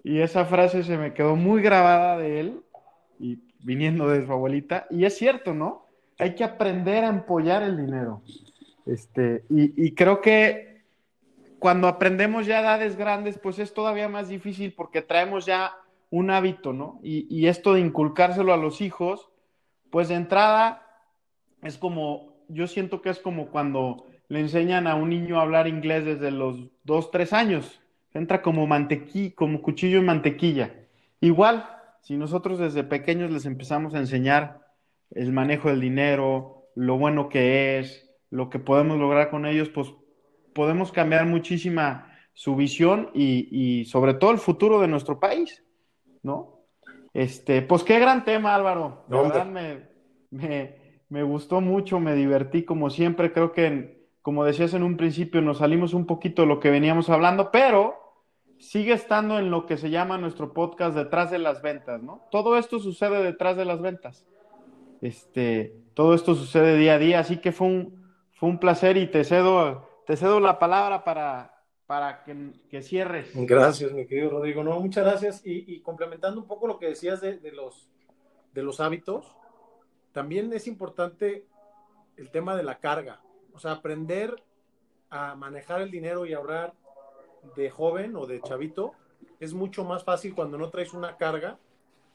Y 0.04 0.20
esa 0.20 0.44
frase 0.46 0.82
se 0.82 0.96
me 0.96 1.12
quedó 1.12 1.36
muy 1.36 1.62
grabada 1.62 2.16
de 2.16 2.40
él, 2.40 2.62
y 3.18 3.38
viniendo 3.60 4.08
de 4.08 4.24
su 4.24 4.32
abuelita, 4.32 4.86
y 4.90 5.04
es 5.04 5.16
cierto, 5.16 5.54
¿no? 5.54 5.81
Hay 6.22 6.34
que 6.36 6.44
aprender 6.44 7.04
a 7.04 7.08
empollar 7.08 7.64
el 7.64 7.76
dinero. 7.76 8.22
Este, 8.86 9.44
y, 9.50 9.86
y, 9.86 9.92
creo 9.94 10.20
que 10.20 10.82
cuando 11.58 11.88
aprendemos 11.88 12.46
ya 12.46 12.60
edades 12.60 12.96
grandes, 12.96 13.38
pues 13.38 13.58
es 13.58 13.74
todavía 13.74 14.08
más 14.08 14.28
difícil 14.28 14.72
porque 14.72 15.02
traemos 15.02 15.46
ya 15.46 15.76
un 16.10 16.30
hábito, 16.30 16.72
¿no? 16.72 17.00
Y, 17.02 17.26
y, 17.28 17.48
esto 17.48 17.74
de 17.74 17.80
inculcárselo 17.80 18.52
a 18.52 18.56
los 18.56 18.80
hijos, 18.80 19.30
pues 19.90 20.08
de 20.08 20.14
entrada 20.14 20.86
es 21.62 21.76
como, 21.76 22.34
yo 22.48 22.66
siento 22.68 23.02
que 23.02 23.10
es 23.10 23.18
como 23.18 23.48
cuando 23.48 24.06
le 24.28 24.40
enseñan 24.40 24.86
a 24.86 24.94
un 24.94 25.10
niño 25.10 25.38
a 25.38 25.42
hablar 25.42 25.66
inglés 25.66 26.04
desde 26.04 26.30
los 26.30 26.70
dos, 26.84 27.10
tres 27.10 27.32
años. 27.32 27.80
Entra 28.14 28.42
como 28.42 28.66
mantequilla, 28.66 29.34
como 29.34 29.60
cuchillo 29.60 29.98
en 29.98 30.06
mantequilla. 30.06 30.74
Igual, 31.20 31.66
si 32.00 32.16
nosotros 32.16 32.58
desde 32.58 32.84
pequeños 32.84 33.30
les 33.30 33.46
empezamos 33.46 33.94
a 33.94 33.98
enseñar 33.98 34.61
el 35.14 35.32
manejo 35.32 35.68
del 35.68 35.80
dinero, 35.80 36.68
lo 36.74 36.98
bueno 36.98 37.28
que 37.28 37.78
es, 37.78 38.10
lo 38.30 38.50
que 38.50 38.58
podemos 38.58 38.98
lograr 38.98 39.30
con 39.30 39.46
ellos, 39.46 39.68
pues 39.68 39.92
podemos 40.54 40.92
cambiar 40.92 41.26
muchísima 41.26 42.08
su 42.34 42.56
visión 42.56 43.10
y, 43.14 43.48
y 43.50 43.84
sobre 43.84 44.14
todo 44.14 44.30
el 44.30 44.38
futuro 44.38 44.80
de 44.80 44.88
nuestro 44.88 45.20
país, 45.20 45.64
¿no? 46.22 46.62
Este, 47.14 47.60
pues 47.62 47.84
qué 47.84 47.98
gran 47.98 48.24
tema, 48.24 48.54
Álvaro. 48.54 49.04
De 49.08 49.16
verdad 49.18 49.46
me, 49.46 49.82
me, 50.30 50.76
me, 51.08 51.22
gustó 51.22 51.60
mucho, 51.60 52.00
me 52.00 52.14
divertí 52.14 52.64
como 52.64 52.88
siempre. 52.88 53.32
Creo 53.32 53.52
que, 53.52 54.08
como 54.22 54.44
decías 54.44 54.72
en 54.74 54.82
un 54.82 54.96
principio, 54.96 55.42
nos 55.42 55.58
salimos 55.58 55.92
un 55.92 56.06
poquito 56.06 56.42
de 56.42 56.48
lo 56.48 56.58
que 56.58 56.70
veníamos 56.70 57.10
hablando, 57.10 57.50
pero 57.50 57.96
sigue 58.58 58.92
estando 58.92 59.38
en 59.38 59.50
lo 59.50 59.66
que 59.66 59.76
se 59.76 59.90
llama 59.90 60.16
nuestro 60.16 60.54
podcast 60.54 60.96
detrás 60.96 61.30
de 61.30 61.38
las 61.38 61.60
ventas, 61.60 62.02
¿no? 62.02 62.22
Todo 62.30 62.56
esto 62.56 62.78
sucede 62.78 63.22
detrás 63.22 63.56
de 63.56 63.64
las 63.64 63.82
ventas. 63.82 64.26
Este, 65.02 65.76
todo 65.94 66.14
esto 66.14 66.36
sucede 66.36 66.78
día 66.78 66.94
a 66.94 66.98
día, 66.98 67.18
así 67.18 67.38
que 67.38 67.50
fue 67.50 67.66
un, 67.66 68.16
fue 68.30 68.48
un 68.48 68.58
placer 68.58 68.96
y 68.96 69.08
te 69.08 69.24
cedo, 69.24 69.88
te 70.06 70.16
cedo 70.16 70.38
la 70.38 70.60
palabra 70.60 71.02
para, 71.02 71.64
para 71.86 72.22
que, 72.22 72.52
que, 72.70 72.82
cierres. 72.82 73.32
Gracias, 73.34 73.92
mi 73.92 74.06
querido 74.06 74.30
Rodrigo. 74.30 74.62
No, 74.62 74.78
muchas 74.78 75.04
gracias. 75.04 75.44
Y, 75.44 75.74
y 75.74 75.80
complementando 75.80 76.40
un 76.40 76.46
poco 76.46 76.68
lo 76.68 76.78
que 76.78 76.86
decías 76.86 77.20
de, 77.20 77.38
de, 77.38 77.50
los, 77.50 77.90
de 78.54 78.62
los 78.62 78.78
hábitos, 78.78 79.36
también 80.12 80.52
es 80.52 80.68
importante 80.68 81.46
el 82.16 82.30
tema 82.30 82.56
de 82.56 82.62
la 82.62 82.78
carga. 82.78 83.20
O 83.54 83.58
sea, 83.58 83.72
aprender 83.72 84.40
a 85.10 85.34
manejar 85.34 85.82
el 85.82 85.90
dinero 85.90 86.26
y 86.26 86.32
ahorrar 86.32 86.74
de 87.56 87.70
joven 87.70 88.14
o 88.14 88.26
de 88.26 88.40
chavito 88.40 88.92
es 89.40 89.52
mucho 89.52 89.82
más 89.84 90.04
fácil 90.04 90.32
cuando 90.32 90.58
no 90.58 90.70
traes 90.70 90.94
una 90.94 91.16
carga 91.16 91.58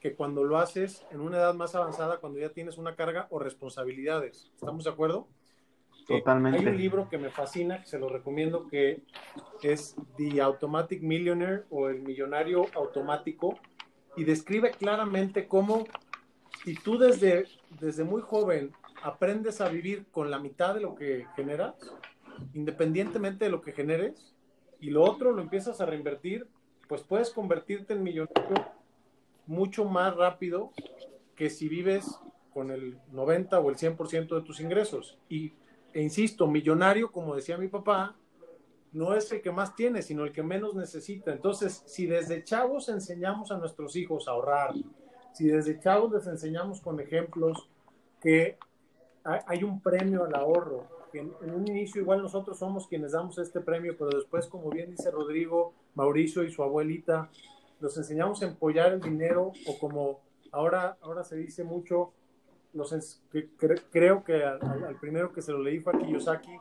que 0.00 0.14
cuando 0.14 0.44
lo 0.44 0.58
haces 0.58 1.04
en 1.10 1.20
una 1.20 1.38
edad 1.38 1.54
más 1.54 1.74
avanzada, 1.74 2.18
cuando 2.18 2.38
ya 2.38 2.50
tienes 2.50 2.78
una 2.78 2.94
carga 2.94 3.26
o 3.30 3.38
responsabilidades. 3.38 4.50
¿Estamos 4.54 4.84
de 4.84 4.90
acuerdo? 4.90 5.28
Totalmente. 6.06 6.58
Eh, 6.58 6.62
hay 6.62 6.66
un 6.68 6.76
libro 6.76 7.08
que 7.08 7.18
me 7.18 7.30
fascina, 7.30 7.80
que 7.80 7.86
se 7.86 7.98
lo 7.98 8.08
recomiendo, 8.08 8.68
que 8.68 9.02
es 9.62 9.96
The 10.16 10.40
Automatic 10.40 11.02
Millionaire 11.02 11.64
o 11.70 11.88
El 11.88 12.00
Millonario 12.00 12.66
Automático, 12.74 13.58
y 14.16 14.24
describe 14.24 14.70
claramente 14.70 15.46
cómo 15.46 15.84
si 16.64 16.74
tú 16.74 16.98
desde, 16.98 17.46
desde 17.80 18.04
muy 18.04 18.22
joven 18.22 18.72
aprendes 19.02 19.60
a 19.60 19.68
vivir 19.68 20.06
con 20.10 20.30
la 20.30 20.38
mitad 20.38 20.74
de 20.74 20.80
lo 20.80 20.94
que 20.94 21.26
generas, 21.36 21.74
independientemente 22.54 23.44
de 23.44 23.50
lo 23.50 23.60
que 23.60 23.72
generes, 23.72 24.34
y 24.80 24.90
lo 24.90 25.02
otro 25.02 25.32
lo 25.32 25.42
empiezas 25.42 25.80
a 25.80 25.86
reinvertir, 25.86 26.48
pues 26.88 27.02
puedes 27.02 27.30
convertirte 27.30 27.92
en 27.92 28.02
millonario 28.02 28.77
mucho 29.48 29.84
más 29.84 30.14
rápido 30.14 30.70
que 31.34 31.50
si 31.50 31.68
vives 31.68 32.20
con 32.52 32.70
el 32.70 32.98
90 33.12 33.58
o 33.58 33.70
el 33.70 33.76
100% 33.76 34.34
de 34.34 34.42
tus 34.42 34.60
ingresos. 34.60 35.18
Y, 35.28 35.54
e 35.92 36.02
insisto, 36.02 36.46
millonario, 36.46 37.10
como 37.10 37.34
decía 37.34 37.58
mi 37.58 37.68
papá, 37.68 38.14
no 38.92 39.14
es 39.14 39.30
el 39.32 39.42
que 39.42 39.50
más 39.50 39.74
tiene, 39.74 40.02
sino 40.02 40.24
el 40.24 40.32
que 40.32 40.42
menos 40.42 40.74
necesita. 40.74 41.32
Entonces, 41.32 41.82
si 41.86 42.06
desde 42.06 42.44
chavos 42.44 42.88
enseñamos 42.88 43.50
a 43.50 43.58
nuestros 43.58 43.96
hijos 43.96 44.28
a 44.28 44.32
ahorrar, 44.32 44.74
si 45.32 45.48
desde 45.48 45.80
chavos 45.80 46.12
les 46.12 46.26
enseñamos 46.26 46.80
con 46.80 47.00
ejemplos 47.00 47.68
que 48.20 48.58
hay 49.24 49.62
un 49.62 49.80
premio 49.80 50.24
al 50.24 50.34
ahorro, 50.34 50.86
en, 51.12 51.32
un 51.54 51.66
inicio 51.66 52.02
igual 52.02 52.22
nosotros 52.22 52.58
somos 52.58 52.86
quienes 52.86 53.12
damos 53.12 53.38
este 53.38 53.60
premio, 53.60 53.96
pero 53.96 54.10
después, 54.10 54.46
como 54.46 54.70
bien 54.70 54.90
dice 54.90 55.10
Rodrigo, 55.10 55.72
Mauricio 55.94 56.42
y 56.44 56.50
su 56.50 56.62
abuelita, 56.62 57.30
los 57.80 57.96
enseñamos 57.96 58.42
a 58.42 58.46
empollar 58.46 58.92
el 58.92 59.00
dinero 59.00 59.52
o 59.66 59.78
como 59.78 60.20
ahora, 60.52 60.96
ahora 61.00 61.24
se 61.24 61.36
dice 61.36 61.64
mucho, 61.64 62.12
los, 62.72 63.20
creo 63.90 64.24
que 64.24 64.44
al, 64.44 64.96
primero 65.00 65.32
que 65.32 65.42
se 65.42 65.52
lo 65.52 65.62
leí 65.62 65.80
fue 65.80 65.94
a 65.94 65.98
Kiyosaki, 65.98 66.56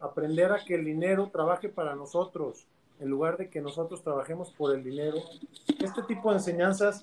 aprender 0.00 0.52
a 0.52 0.64
que 0.64 0.74
el 0.74 0.84
dinero 0.84 1.30
trabaje 1.32 1.68
para 1.68 1.94
nosotros, 1.94 2.66
en 3.00 3.08
lugar 3.08 3.36
de 3.36 3.48
que 3.48 3.60
nosotros 3.60 4.02
trabajemos 4.02 4.50
por 4.52 4.74
el 4.74 4.82
dinero. 4.82 5.18
Este 5.80 6.02
tipo 6.02 6.30
de 6.30 6.36
enseñanzas 6.36 7.02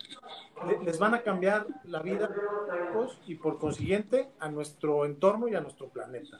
les 0.84 1.00
van 1.00 1.14
a 1.14 1.22
cambiar 1.22 1.66
la 1.86 2.02
vida 2.02 2.30
y 3.28 3.36
por 3.36 3.60
consiguiente 3.60 4.30
a 4.40 4.50
nuestro 4.50 5.06
entorno 5.06 5.48
y 5.48 5.56
a 5.56 5.62
nuestro 5.62 5.88
planeta. 5.88 6.40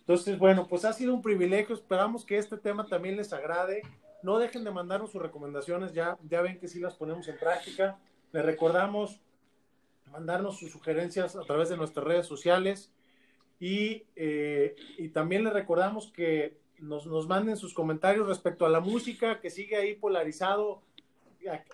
Entonces, 0.00 0.38
bueno, 0.38 0.66
pues 0.68 0.84
ha 0.84 0.92
sido 0.92 1.14
un 1.14 1.22
privilegio. 1.22 1.74
Esperamos 1.74 2.24
que 2.24 2.36
este 2.36 2.58
tema 2.58 2.86
también 2.86 3.16
les 3.16 3.32
agrade. 3.32 3.82
No 4.24 4.38
dejen 4.38 4.64
de 4.64 4.70
mandarnos 4.70 5.12
sus 5.12 5.20
recomendaciones, 5.20 5.92
ya, 5.92 6.16
ya 6.26 6.40
ven 6.40 6.58
que 6.58 6.66
sí 6.66 6.80
las 6.80 6.94
ponemos 6.94 7.28
en 7.28 7.36
práctica. 7.36 7.98
Les 8.32 8.42
recordamos 8.42 9.20
mandarnos 10.10 10.58
sus 10.58 10.72
sugerencias 10.72 11.36
a 11.36 11.42
través 11.42 11.68
de 11.68 11.76
nuestras 11.76 12.06
redes 12.06 12.26
sociales 12.26 12.90
y, 13.60 14.04
eh, 14.16 14.76
y 14.96 15.10
también 15.10 15.44
les 15.44 15.52
recordamos 15.52 16.10
que 16.10 16.56
nos, 16.78 17.06
nos, 17.06 17.28
manden 17.28 17.58
sus 17.58 17.74
comentarios 17.74 18.26
respecto 18.26 18.64
a 18.64 18.70
la 18.70 18.80
música, 18.80 19.40
que 19.40 19.50
sigue 19.50 19.76
ahí 19.76 19.94
polarizado. 19.94 20.80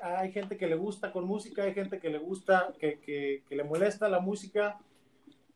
Hay 0.02 0.32
gente 0.32 0.56
que 0.56 0.66
le 0.66 0.74
gusta 0.74 1.12
con 1.12 1.26
música, 1.26 1.62
hay 1.62 1.72
gente 1.72 2.00
que 2.00 2.10
le 2.10 2.18
gusta, 2.18 2.72
que, 2.80 2.98
que, 2.98 3.44
que 3.48 3.54
le 3.54 3.62
molesta 3.62 4.08
la 4.08 4.18
música 4.18 4.80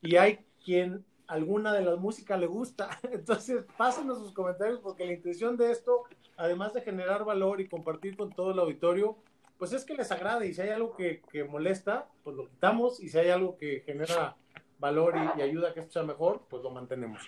y 0.00 0.14
hay 0.14 0.38
quien 0.64 1.04
alguna 1.26 1.72
de 1.72 1.85
las 1.85 1.98
músicas 1.98 2.38
le 2.38 2.46
gusta. 2.46 3.00
Entonces, 3.11 3.64
pásenos 3.76 4.18
sus 4.18 4.33
comentarios 4.33 4.78
porque 4.78 5.04
la 5.04 5.14
intención 5.14 5.57
de 5.57 5.72
esto, 5.72 6.04
además 6.37 6.73
de 6.75 6.83
generar 6.83 7.25
valor 7.25 7.61
y 7.61 7.68
compartir 7.68 8.16
con 8.16 8.31
todo 8.31 8.53
el 8.53 8.59
auditorio, 8.59 9.16
pues 9.59 9.73
es 9.73 9.85
que 9.85 9.94
les 9.94 10.11
agrade 10.11 10.47
y 10.47 10.55
si 10.55 10.61
hay 10.61 10.70
algo 10.70 10.94
que, 10.97 11.23
molesta, 11.49 12.09
pues 12.23 12.37
lo 12.37 12.49
quitamos 12.49 13.01
y 13.01 13.09
si 13.09 13.18
hay 13.18 13.31
algo 13.31 13.57
que 13.57 13.83
genera 13.87 14.37
valor 14.79 15.14
y, 15.37 15.40
ayuda 15.40 15.70
a 15.70 15.75
que 15.75 15.81
esto 15.81 15.92
sea 15.92 16.03
mejor, 16.03 16.42
pues 16.49 16.62
lo 16.62 16.70
mantenemos. 16.70 17.20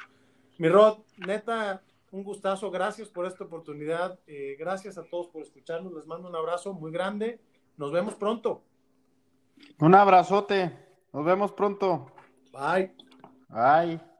Mi 0.59 0.69
Rod, 0.69 0.99
neta, 1.19 1.83
un 2.11 2.25
gustazo, 2.25 2.71
gracias 2.71 3.09
por 3.09 3.27
esta 3.27 3.45
oportunidad, 3.45 4.19
eh, 4.27 4.57
gracias 4.59 4.99
a 4.99 5.05
todos 5.05 5.29
por 5.29 5.42
escucharnos, 5.42 5.92
les 5.92 6.07
mando 6.07 6.29
un 6.29 6.37
abrazo 6.37 6.73
muy 6.73 6.90
grande, 6.90 7.40
nos 7.77 7.92
vemos 7.92 8.14
pronto. 8.14 8.62
Un 9.79 9.95
abrazote, 9.95 10.73
nos 11.12 11.25
vemos 11.25 11.53
pronto. 11.53 12.12
Bye. 12.53 12.95
Bye. 13.49 14.15